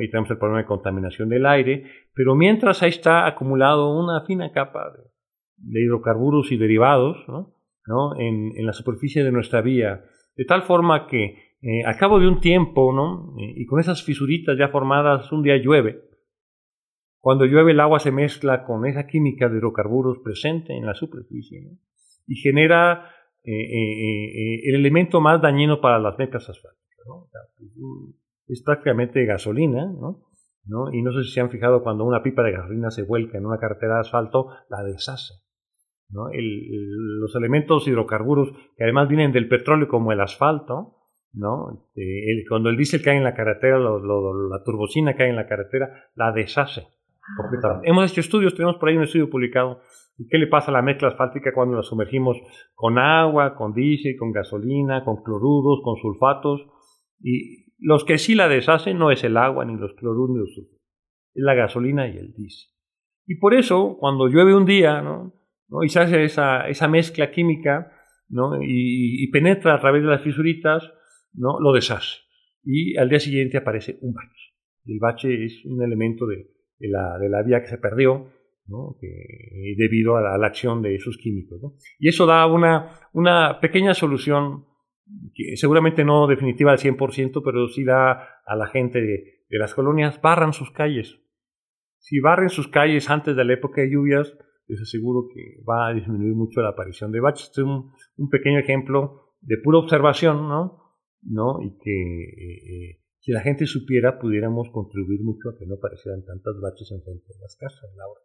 y 0.01 0.11
tenemos 0.11 0.31
el 0.31 0.39
problema 0.39 0.61
de 0.61 0.67
contaminación 0.67 1.29
del 1.29 1.47
aire, 1.47 1.85
pero 2.15 2.35
mientras 2.35 2.83
ahí 2.83 2.91
está 2.91 3.27
acumulado 3.27 3.97
una 3.97 4.25
fina 4.27 4.51
capa 4.53 4.93
de, 5.57 5.81
hidrocarburos 5.81 6.51
y 6.53 6.57
derivados 6.57 7.17
¿no? 7.29 7.55
¿no? 7.87 8.19
En, 8.19 8.53
en, 8.57 8.67
la 8.67 8.73
superficie 8.73 9.23
de 9.23 9.31
nuestra 9.31 9.61
vía, 9.61 10.05
de 10.37 10.45
tal 10.45 10.63
forma 10.63 11.07
que 11.07 11.55
eh, 11.67 11.83
a 11.87 11.97
cabo 11.97 12.21
de 12.21 12.29
un 12.29 12.41
tiempo, 12.41 12.93
¿no? 12.93 13.35
Y 13.39 13.65
con 13.65 13.81
esas 13.81 14.03
fisuritas 14.03 14.59
ya 14.59 14.69
formadas, 14.69 15.33
un 15.33 15.43
día 15.43 15.57
llueve, 15.57 15.99
cuando 17.25 17.47
llueve 17.47 17.73
el 17.73 17.81
agua 17.81 18.01
se 18.01 18.13
mezcla 18.13 18.67
con 18.67 18.85
esa 18.85 19.07
química 19.07 19.49
de 19.49 19.57
hidrocarburos 19.57 20.19
presente 20.19 20.77
en 20.77 20.85
la 20.85 20.93
superficie 20.93 21.71
y 22.27 22.37
genera 22.37 23.09
eh, 23.43 23.51
eh, 23.51 24.27
eh, 24.27 24.61
el 24.69 24.75
elemento 24.75 25.23
más 25.23 25.41
dañino 25.41 25.81
para 25.81 25.99
las 25.99 26.19
mecas 26.19 26.47
asfálticas. 26.51 27.07
Es 28.47 28.63
prácticamente 28.63 29.25
gasolina, 29.25 29.87
¿no? 29.87 30.93
Y 30.93 31.01
no 31.01 31.13
sé 31.13 31.23
si 31.23 31.31
se 31.31 31.41
han 31.41 31.49
fijado 31.49 31.83
cuando 31.83 32.05
una 32.05 32.23
pipa 32.23 32.43
de 32.43 32.53
gasolina 32.53 32.91
se 32.91 33.05
vuelca 33.05 33.39
en 33.39 33.47
una 33.47 33.57
carretera 33.57 33.95
de 33.95 34.01
asfalto, 34.01 34.51
la 34.69 34.83
deshace. 34.83 35.33
los 36.11 37.35
elementos 37.37 37.89
hidrocarburos 37.89 38.53
que 38.77 38.85
además 38.85 39.09
vienen 39.09 39.33
del 39.33 39.49
petróleo 39.49 39.89
como 39.89 40.13
el 40.13 40.21
asfalto, 40.21 40.99
¿no? 41.33 41.87
cuando 42.51 42.69
el 42.69 42.77
diésel 42.77 43.01
cae 43.01 43.17
en 43.17 43.25
la 43.25 43.35
carretera, 43.35 43.79
la 43.79 44.63
turbocina 44.63 45.17
cae 45.17 45.31
en 45.31 45.37
la 45.37 45.47
carretera, 45.47 46.11
la 46.17 46.31
deshace. 46.31 46.87
Hemos 47.85 48.11
hecho 48.11 48.21
estudios, 48.21 48.55
tenemos 48.55 48.77
por 48.77 48.89
ahí 48.89 48.97
un 48.97 49.05
estudio 49.05 49.31
publicado. 49.31 49.81
¿Y 50.17 50.29
qué 50.29 50.39
le 50.39 50.47
pasa 50.47 50.71
a 50.71 50.75
la 50.75 50.83
mezcla 50.83 51.09
asfáltica 51.09 51.53
cuando 51.53 51.77
la 51.77 51.83
sumergimos 51.83 52.37
con 52.75 52.99
agua, 52.99 53.55
con 53.57 53.73
diésel, 53.73 54.17
con 54.19 54.31
gasolina, 54.31 55.05
con 55.05 55.23
cloruros, 55.23 55.81
con 55.83 55.97
sulfatos? 55.97 56.67
Y 57.21 57.73
los 57.79 58.05
que 58.05 58.19
sí 58.19 58.35
la 58.35 58.49
deshacen 58.49 58.99
no 58.99 59.11
es 59.11 59.25
el 59.25 59.37
agua, 59.37 59.65
ni 59.65 59.77
los 59.77 59.95
cloruros, 59.95 60.31
ni 60.35 60.41
los 60.41 60.55
sulfatos. 60.55 60.83
Es 61.35 61.43
la 61.43 61.55
gasolina 61.55 62.07
y 62.07 62.17
el 62.17 62.33
diésel. 62.33 62.71
Y 63.27 63.37
por 63.37 63.55
eso, 63.55 63.97
cuando 63.99 64.29
llueve 64.29 64.55
un 64.55 64.67
día, 64.67 65.03
y 65.83 65.89
se 65.89 66.01
hace 66.01 66.25
esa, 66.25 66.89
mezcla 66.89 67.31
química, 67.31 67.91
¿no? 68.29 68.63
Y, 68.63 69.25
y, 69.25 69.31
penetra 69.31 69.75
a 69.75 69.81
través 69.81 70.03
de 70.03 70.09
las 70.09 70.23
fisuritas, 70.23 70.93
¿no? 71.33 71.59
Lo 71.59 71.73
deshace. 71.73 72.19
Y 72.63 72.97
al 72.97 73.09
día 73.09 73.19
siguiente 73.19 73.57
aparece 73.57 73.99
un 74.03 74.13
bache. 74.13 74.55
El 74.87 74.99
bache 75.01 75.45
es 75.45 75.65
un 75.65 75.83
elemento 75.83 76.27
de, 76.27 76.54
de 76.85 76.91
la, 76.91 77.19
de 77.19 77.29
la 77.29 77.43
vía 77.43 77.61
que 77.61 77.69
se 77.69 77.79
perdió, 77.79 78.31
¿no? 78.67 78.97
que, 79.01 79.09
debido 79.77 80.17
a 80.17 80.23
la, 80.23 80.35
a 80.35 80.39
la, 80.39 80.47
acción 80.47 80.83
de 80.83 80.95
esos 80.95 81.17
químicos. 81.17 81.61
¿no? 81.63 81.75
Y 81.99 82.09
eso 82.09 82.27
da 82.27 82.47
una, 82.47 83.09
una 83.13 83.61
pequeña 83.61 83.95
solución, 83.95 84.67
que 85.35 85.57
seguramente 85.57 86.05
no 86.05 86.27
definitiva 86.27 86.73
al 86.73 86.79
100%, 86.79 87.43
pero 87.45 87.69
sí 87.69 87.85
da 87.85 88.41
a 88.47 88.57
la 88.57 88.67
gente 88.67 89.01
de, 89.01 89.45
de 89.49 89.59
las 89.59 89.75
colonias, 89.75 90.21
barran 90.21 90.53
sus 90.53 90.71
calles. 90.71 91.21
Si 91.99 92.21
barren 92.21 92.51
sus 92.51 92.69
calles 92.69 93.09
antes 93.09 93.35
de 93.35 93.45
la 93.45 93.55
época 93.55 93.81
de 93.81 93.91
lluvias, 93.91 94.37
les 94.67 94.81
aseguro 94.81 95.27
que 95.33 95.63
va 95.69 95.89
a 95.89 95.95
disminuir 95.95 96.35
mucho 96.35 96.61
la 96.61 96.71
aparición 96.71 97.13
de 97.13 97.21
baches. 97.21 97.47
Este 97.47 97.63
es 97.63 97.67
un, 97.67 97.93
un 98.17 98.29
pequeño 98.29 98.59
ejemplo 98.59 99.35
de 99.41 99.57
pura 99.63 99.79
observación, 99.79 100.49
¿no? 100.49 100.81
¿no? 101.23 101.63
Y 101.63 101.79
que 101.79 101.91
eh, 101.91 102.91
eh 102.91 103.04
si 103.25 103.33
la 103.33 103.41
gente 103.41 103.65
supiera, 103.65 104.19
pudiéramos 104.19 104.69
contribuir 104.69 105.23
mucho 105.23 105.49
a 105.49 105.57
que 105.59 105.65
no 105.65 105.77
aparecieran 105.77 106.23
tantas 106.27 106.61
baches 106.61 106.93
en 106.93 107.03
frente 107.03 107.25
de 107.27 107.41
las 107.41 107.57
casas, 107.57 107.91
Laura. 107.97 108.21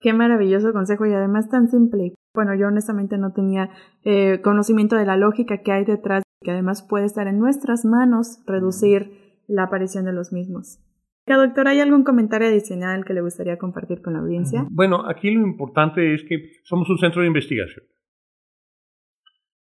Qué 0.00 0.12
maravilloso 0.12 0.72
consejo 0.72 1.06
y 1.06 1.12
además 1.12 1.48
tan 1.48 1.68
simple. 1.68 2.14
Bueno, 2.34 2.56
yo 2.56 2.66
honestamente 2.66 3.18
no 3.18 3.32
tenía 3.32 3.70
eh, 4.02 4.40
conocimiento 4.42 4.96
de 4.96 5.06
la 5.06 5.16
lógica 5.16 5.58
que 5.62 5.70
hay 5.70 5.84
detrás, 5.84 6.24
que 6.42 6.50
además 6.50 6.82
puede 6.82 7.04
estar 7.04 7.28
en 7.28 7.38
nuestras 7.38 7.84
manos 7.84 8.42
reducir 8.46 9.12
la 9.46 9.64
aparición 9.64 10.06
de 10.06 10.12
los 10.12 10.32
mismos. 10.32 10.80
Doctor, 11.28 11.68
¿hay 11.68 11.78
algún 11.78 12.02
comentario 12.02 12.48
adicional 12.48 13.04
que 13.04 13.14
le 13.14 13.20
gustaría 13.20 13.58
compartir 13.58 14.02
con 14.02 14.14
la 14.14 14.18
audiencia? 14.18 14.66
Bueno, 14.72 15.08
aquí 15.08 15.30
lo 15.30 15.46
importante 15.46 16.14
es 16.14 16.24
que 16.24 16.50
somos 16.64 16.90
un 16.90 16.98
centro 16.98 17.20
de 17.20 17.28
investigación. 17.28 17.84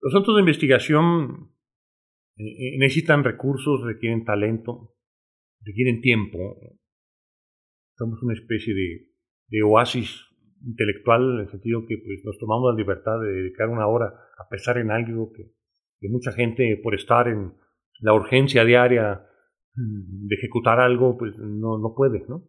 Los 0.00 0.14
centros 0.14 0.36
de 0.36 0.40
investigación 0.40 1.50
eh, 2.38 2.44
eh, 2.44 2.78
necesitan 2.78 3.24
recursos, 3.24 3.82
requieren 3.82 4.24
talento, 4.24 4.94
requieren 5.60 6.00
tiempo. 6.00 6.38
Somos 7.96 8.22
una 8.22 8.34
especie 8.34 8.74
de, 8.74 9.62
oasis 9.64 10.24
intelectual 10.64 11.34
en 11.34 11.40
el 11.40 11.50
sentido 11.50 11.84
que 11.86 11.96
pues, 11.98 12.20
nos 12.24 12.38
tomamos 12.38 12.72
la 12.72 12.78
libertad 12.78 13.20
de 13.20 13.32
dedicar 13.42 13.68
una 13.68 13.88
hora 13.88 14.06
a 14.38 14.48
pensar 14.48 14.78
en 14.78 14.90
algo 14.90 15.32
que, 15.32 15.50
mucha 16.08 16.30
gente 16.30 16.78
por 16.80 16.94
estar 16.94 17.26
en 17.26 17.54
la 17.98 18.14
urgencia 18.14 18.64
diaria 18.64 19.20
de 19.74 20.34
ejecutar 20.36 20.78
algo 20.78 21.18
pues 21.18 21.36
no, 21.38 21.76
no 21.78 21.92
puede, 21.96 22.24
¿no? 22.28 22.44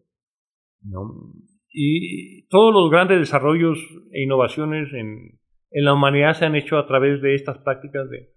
¿no? 0.84 1.34
Y 1.71 2.47
todos 2.49 2.71
los 2.71 2.91
grandes 2.91 3.17
desarrollos 3.17 3.80
e 4.12 4.21
innovaciones 4.21 4.93
en, 4.93 5.39
en 5.71 5.86
la 5.86 5.93
humanidad 5.93 6.36
se 6.36 6.45
han 6.45 6.56
hecho 6.56 6.78
a 6.78 6.86
través 6.86 7.23
de 7.23 7.34
estas 7.34 7.58
prácticas 7.58 8.08
de, 8.12 8.30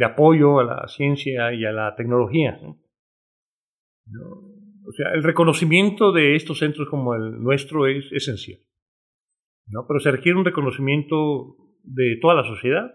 de 0.00 0.06
apoyo 0.06 0.60
a 0.60 0.64
la 0.64 0.88
ciencia 0.88 1.52
y 1.52 1.66
a 1.66 1.72
la 1.72 1.94
tecnología. 1.94 2.58
O 4.88 4.92
sea, 4.92 5.12
el 5.12 5.22
reconocimiento 5.22 6.10
de 6.10 6.36
estos 6.36 6.58
centros 6.58 6.88
como 6.88 7.14
el 7.14 7.42
nuestro 7.42 7.86
es 7.86 8.10
esencial. 8.10 8.60
¿no? 9.66 9.84
Pero 9.86 10.00
se 10.00 10.10
requiere 10.10 10.38
un 10.38 10.46
reconocimiento 10.46 11.54
de 11.82 12.16
toda 12.18 12.34
la 12.34 12.44
sociedad. 12.44 12.94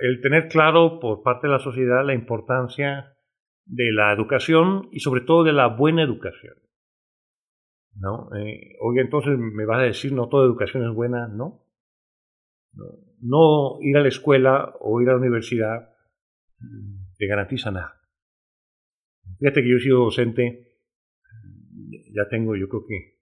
el 0.00 0.20
tener 0.20 0.48
claro 0.48 1.00
por 1.00 1.22
parte 1.22 1.46
de 1.46 1.54
la 1.54 1.60
sociedad 1.60 2.04
la 2.04 2.12
importancia 2.12 3.16
de 3.64 3.90
la 3.92 4.12
educación 4.12 4.90
y 4.92 5.00
sobre 5.00 5.22
todo 5.22 5.44
de 5.44 5.54
la 5.54 5.68
buena 5.68 6.02
educación. 6.02 6.56
¿no? 7.94 8.28
Eh, 8.36 8.76
oye, 8.82 9.00
entonces 9.00 9.38
me 9.38 9.64
vas 9.64 9.78
a 9.78 9.84
decir, 9.84 10.12
no 10.12 10.28
toda 10.28 10.44
educación 10.44 10.86
es 10.86 10.94
buena, 10.94 11.26
¿no? 11.26 11.64
No 12.74 13.09
ir 13.80 13.96
a 13.96 14.00
la 14.00 14.08
escuela 14.08 14.74
o 14.80 15.00
ir 15.00 15.08
a 15.08 15.12
la 15.12 15.18
universidad 15.18 15.90
te 17.16 17.26
garantiza 17.26 17.70
nada. 17.70 18.00
Fíjate 19.38 19.62
que 19.62 19.70
yo 19.70 19.76
he 19.76 19.80
sido 19.80 20.04
docente, 20.04 20.68
ya 22.14 22.28
tengo 22.28 22.56
yo 22.56 22.68
creo 22.68 22.84
que 22.86 23.20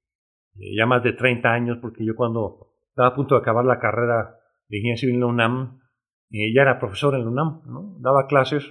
ya 0.75 0.87
más 0.87 1.03
de 1.03 1.13
30 1.13 1.49
años, 1.49 1.79
porque 1.81 2.05
yo 2.05 2.17
cuando 2.17 2.73
estaba 2.89 3.09
a 3.09 3.15
punto 3.15 3.35
de 3.35 3.41
acabar 3.41 3.65
la 3.65 3.79
carrera 3.79 4.37
de 4.69 4.79
ingeniería 4.79 5.01
civil 5.01 5.15
en 5.17 5.21
la 5.21 5.27
UNAM, 5.27 5.81
eh, 6.31 6.53
ya 6.55 6.63
era 6.63 6.81
profesor 6.81 7.15
en 7.15 7.23
la 7.23 7.31
UNAM, 7.31 7.63
¿no? 7.67 7.97
daba 8.01 8.27
clases, 8.27 8.65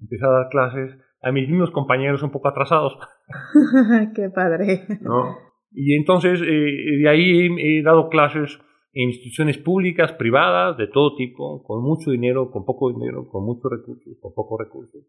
empecé 0.00 0.24
a 0.24 0.30
dar 0.30 0.48
clases 0.48 0.98
a 1.22 1.32
mis 1.32 1.48
mismos 1.48 1.70
compañeros 1.70 2.22
un 2.22 2.30
poco 2.30 2.48
atrasados. 2.48 2.98
Qué 4.14 4.30
padre. 4.30 4.86
¿no? 5.00 5.36
Y 5.72 5.96
entonces 5.96 6.40
eh, 6.40 6.98
de 7.02 7.08
ahí 7.08 7.48
he 7.58 7.82
dado 7.82 8.08
clases 8.08 8.58
instituciones 9.02 9.58
públicas, 9.58 10.12
privadas, 10.12 10.76
de 10.78 10.86
todo 10.88 11.14
tipo, 11.16 11.62
con 11.62 11.82
mucho 11.82 12.10
dinero, 12.10 12.50
con 12.50 12.64
poco 12.64 12.92
dinero, 12.92 13.28
con 13.28 13.44
muchos 13.44 13.70
recursos, 13.70 14.16
con 14.20 14.32
pocos 14.34 14.58
recursos. 14.58 15.02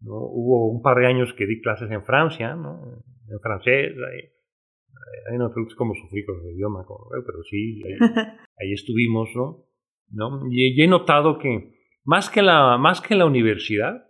¿no? 0.00 0.14
Hubo 0.16 0.68
un 0.70 0.82
par 0.82 0.98
de 0.98 1.06
años 1.06 1.32
que 1.32 1.46
di 1.46 1.60
clases 1.60 1.90
en 1.90 2.04
Francia, 2.04 2.56
¿no? 2.56 3.02
en 3.28 3.40
francés, 3.40 3.92
ahí, 5.30 5.38
no 5.38 5.48
sé 5.48 5.54
cómo 5.76 5.94
sufrí 5.94 6.24
con 6.24 6.40
el 6.40 6.54
idioma, 6.54 6.84
pero 7.24 7.42
sí, 7.48 7.80
ahí, 7.84 7.92
ahí 8.58 8.72
estuvimos, 8.72 9.30
¿no? 9.34 9.64
¿no? 10.10 10.42
Y, 10.50 10.80
he 10.82 10.88
notado 10.88 11.38
que 11.38 11.72
más 12.04 12.28
que 12.28 12.42
la, 12.42 12.78
más 12.78 13.00
que 13.00 13.14
la 13.14 13.26
universidad, 13.26 14.06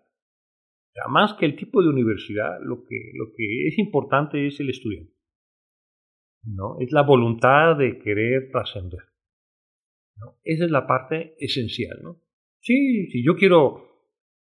más 1.09 1.35
que 1.35 1.47
el 1.47 1.57
tipo 1.57 1.83
de 1.83 1.91
universidad, 1.91 2.59
lo 2.63 2.85
que, 2.85 2.97
lo 3.15 3.33
que 3.37 3.69
es 3.69 3.79
importante 3.79 4.47
es 4.47 4.59
el 4.61 4.71
estudiante. 4.71 5.14
¿No? 6.47 6.77
Es 6.81 6.93
la 6.93 7.03
voluntad 7.03 7.77
de 7.77 7.99
querer 7.99 8.51
trascender. 8.51 9.01
¿no? 10.17 10.37
Esa 10.43 10.65
es 10.65 10.71
la 10.71 10.87
parte 10.87 11.35
esencial, 11.39 11.99
¿no? 12.03 12.21
Sí, 12.61 13.09
si 13.11 13.25
yo 13.25 13.37
quiero 13.37 13.85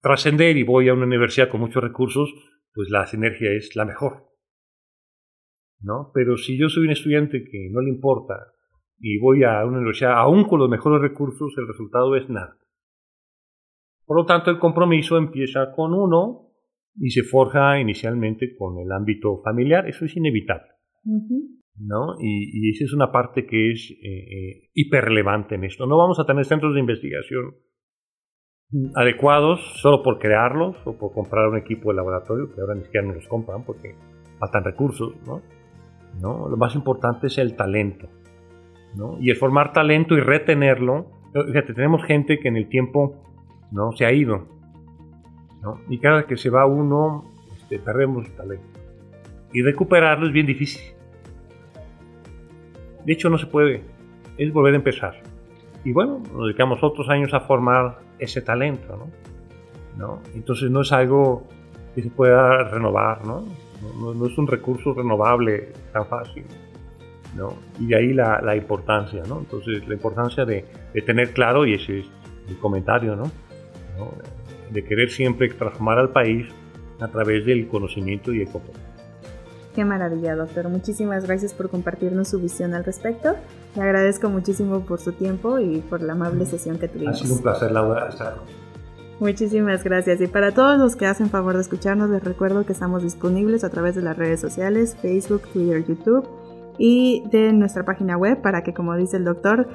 trascender 0.00 0.57
y 0.57 0.64
voy 0.64 0.88
a 0.88 0.94
una 0.94 1.07
universidad 1.07 1.48
con 1.48 1.61
muchos 1.61 1.83
recursos, 1.83 2.33
pues 2.74 2.90
la 2.90 3.07
sinergia 3.07 3.52
es 3.52 3.74
la 3.76 3.85
mejor. 3.85 4.33
¿no? 5.81 6.11
Pero 6.14 6.37
si 6.37 6.59
yo 6.59 6.68
soy 6.68 6.85
un 6.85 6.90
estudiante 6.90 7.44
que 7.44 7.68
no 7.70 7.81
le 7.81 7.90
importa 7.90 8.35
y 8.98 9.18
voy 9.18 9.44
a 9.44 9.64
una 9.64 9.78
universidad 9.78 10.12
aún 10.12 10.44
con 10.44 10.61
los 10.61 10.68
mejores 10.68 11.00
recursos, 11.00 11.52
el 11.57 11.66
resultado 11.66 12.14
es 12.16 12.28
nada. 12.28 12.57
Por 14.05 14.16
lo 14.16 14.26
tanto, 14.26 14.50
el 14.50 14.59
compromiso 14.59 15.16
empieza 15.16 15.72
con 15.72 15.94
uno 15.94 16.50
y 16.96 17.11
se 17.11 17.22
forja 17.22 17.81
inicialmente 17.81 18.55
con 18.57 18.78
el 18.78 18.92
ámbito 18.92 19.40
familiar. 19.42 19.88
Eso 19.88 20.05
es 20.05 20.16
inevitable. 20.16 20.68
¿No? 21.76 22.14
Y, 22.20 22.68
y, 22.68 22.70
esa 22.70 22.85
es 22.85 22.92
una 22.92 23.11
parte 23.11 23.46
que 23.46 23.72
es 23.72 23.90
eh, 23.90 23.96
eh, 24.02 24.70
hiperrelevante 24.74 25.54
en 25.54 25.64
esto. 25.64 25.87
No 25.87 25.96
vamos 25.96 26.18
a 26.20 26.26
tener 26.26 26.44
centros 26.44 26.74
de 26.74 26.80
investigación 26.80 27.54
adecuados 28.94 29.61
solo 29.80 30.02
por 30.02 30.18
crearlos 30.18 30.76
o 30.87 30.96
por 30.96 31.12
comprar 31.12 31.48
un 31.48 31.58
equipo 31.58 31.90
de 31.90 31.96
laboratorio, 31.96 32.54
que 32.54 32.61
ahora 32.61 32.74
ni 32.74 32.85
siquiera 32.85 33.06
nos 33.06 33.16
los 33.16 33.28
compran 33.28 33.64
porque 33.64 33.94
faltan 34.38 34.64
recursos, 34.64 35.14
¿no? 35.26 35.42
¿no? 36.20 36.48
Lo 36.48 36.56
más 36.56 36.74
importante 36.74 37.26
es 37.26 37.38
el 37.38 37.54
talento, 37.54 38.08
¿no? 38.96 39.18
Y 39.20 39.30
el 39.30 39.37
formar 39.37 39.72
talento 39.72 40.14
y 40.14 40.20
retenerlo. 40.20 41.06
Fíjate, 41.32 41.74
tenemos 41.74 42.04
gente 42.04 42.38
que 42.38 42.48
en 42.48 42.56
el 42.56 42.68
tiempo, 42.68 43.22
¿no? 43.70 43.92
Se 43.92 44.04
ha 44.04 44.12
ido. 44.12 44.48
Y 45.88 45.98
cada 45.98 46.26
que 46.26 46.37
se 46.37 46.50
va 46.50 46.66
uno, 46.66 47.24
este, 47.56 47.78
perdemos 47.78 48.28
talento. 48.37 48.66
Y 49.52 49.62
recuperarlo 49.62 50.26
es 50.26 50.32
bien 50.32 50.46
difícil. 50.46 50.82
De 53.04 53.12
hecho, 53.12 53.30
no 53.30 53.38
se 53.38 53.46
puede. 53.46 53.82
Es 54.38 54.52
volver 54.52 54.74
a 54.74 54.76
empezar. 54.76 55.14
Y 55.84 55.92
bueno, 55.92 56.22
nos 56.32 56.46
dedicamos 56.46 56.82
otros 56.82 57.08
años 57.08 57.34
a 57.34 57.40
formar 57.40 57.98
ese 58.18 58.40
talento, 58.40 59.08
¿no? 59.96 60.20
Entonces 60.34 60.70
no 60.70 60.82
es 60.82 60.92
algo 60.92 61.46
que 61.94 62.02
se 62.02 62.10
pueda 62.10 62.64
renovar, 62.64 63.24
¿no? 63.26 63.44
No, 63.98 64.26
es 64.26 64.38
un 64.38 64.46
recurso 64.46 64.94
renovable 64.94 65.72
tan 65.92 66.06
fácil, 66.06 66.44
¿no? 67.36 67.54
Y 67.80 67.92
ahí 67.94 68.12
la, 68.12 68.40
la 68.40 68.54
importancia, 68.54 69.22
¿no? 69.28 69.40
Entonces 69.40 69.86
la 69.88 69.94
importancia 69.94 70.44
de, 70.44 70.64
de, 70.94 71.02
tener 71.02 71.32
claro, 71.32 71.66
y 71.66 71.74
ese 71.74 72.00
es 72.00 72.06
mi 72.48 72.54
comentario. 72.54 73.16
¿no? 73.16 73.30
De 74.70 74.84
querer 74.84 75.10
siempre 75.10 75.48
transformar 75.48 75.98
al 75.98 76.10
país 76.10 76.46
a 77.00 77.08
través 77.08 77.44
del 77.44 77.66
conocimiento 77.68 78.32
y 78.32 78.42
el 78.42 78.48
comportamiento. 78.48 78.91
Qué 79.74 79.85
maravilla, 79.85 80.37
doctor. 80.37 80.68
Muchísimas 80.68 81.26
gracias 81.26 81.54
por 81.54 81.70
compartirnos 81.70 82.28
su 82.28 82.38
visión 82.38 82.74
al 82.74 82.85
respecto. 82.85 83.35
Le 83.74 83.82
agradezco 83.82 84.28
muchísimo 84.28 84.80
por 84.80 85.00
su 85.00 85.12
tiempo 85.12 85.58
y 85.58 85.78
por 85.78 86.02
la 86.02 86.12
amable 86.12 86.44
sesión 86.44 86.78
que 86.78 86.88
tuvimos. 86.88 87.16
Ha 87.16 87.22
sido 87.22 87.37
un 87.37 87.42
placer, 87.42 87.72
Laura. 87.72 88.11
Muchísimas 89.18 89.82
gracias. 89.82 90.20
Y 90.20 90.26
para 90.26 90.52
todos 90.52 90.78
los 90.78 90.96
que 90.96 91.06
hacen 91.06 91.30
favor 91.30 91.54
de 91.54 91.62
escucharnos, 91.62 92.11
les 92.11 92.22
recuerdo 92.22 92.66
que 92.66 92.72
estamos 92.72 93.02
disponibles 93.02 93.64
a 93.64 93.70
través 93.70 93.94
de 93.94 94.02
las 94.02 94.16
redes 94.16 94.40
sociales, 94.40 94.96
Facebook, 95.00 95.42
Twitter, 95.52 95.85
YouTube 95.87 96.28
y 96.76 97.22
de 97.30 97.52
nuestra 97.52 97.85
página 97.85 98.16
web 98.16 98.42
para 98.42 98.62
que, 98.62 98.74
como 98.74 98.96
dice 98.96 99.16
el 99.16 99.24
doctor, 99.24 99.68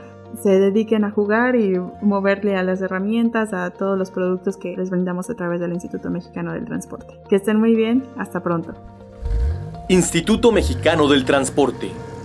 se 0.43 0.59
dediquen 0.59 1.05
a 1.05 1.11
jugar 1.11 1.55
y 1.55 1.79
moverle 2.01 2.55
a 2.55 2.63
las 2.63 2.81
herramientas, 2.81 3.53
a 3.53 3.69
todos 3.71 3.97
los 3.97 4.11
productos 4.11 4.57
que 4.57 4.75
les 4.75 4.89
brindamos 4.89 5.29
a 5.29 5.35
través 5.35 5.59
del 5.59 5.73
Instituto 5.73 6.11
Mexicano 6.11 6.51
del 6.51 6.65
Transporte. 6.65 7.19
Que 7.29 7.37
estén 7.37 7.57
muy 7.59 7.75
bien, 7.75 8.03
hasta 8.17 8.43
pronto. 8.43 8.73
Instituto 9.89 10.51
Mexicano 10.51 11.07
del 11.07 11.23
Transporte 11.23 12.16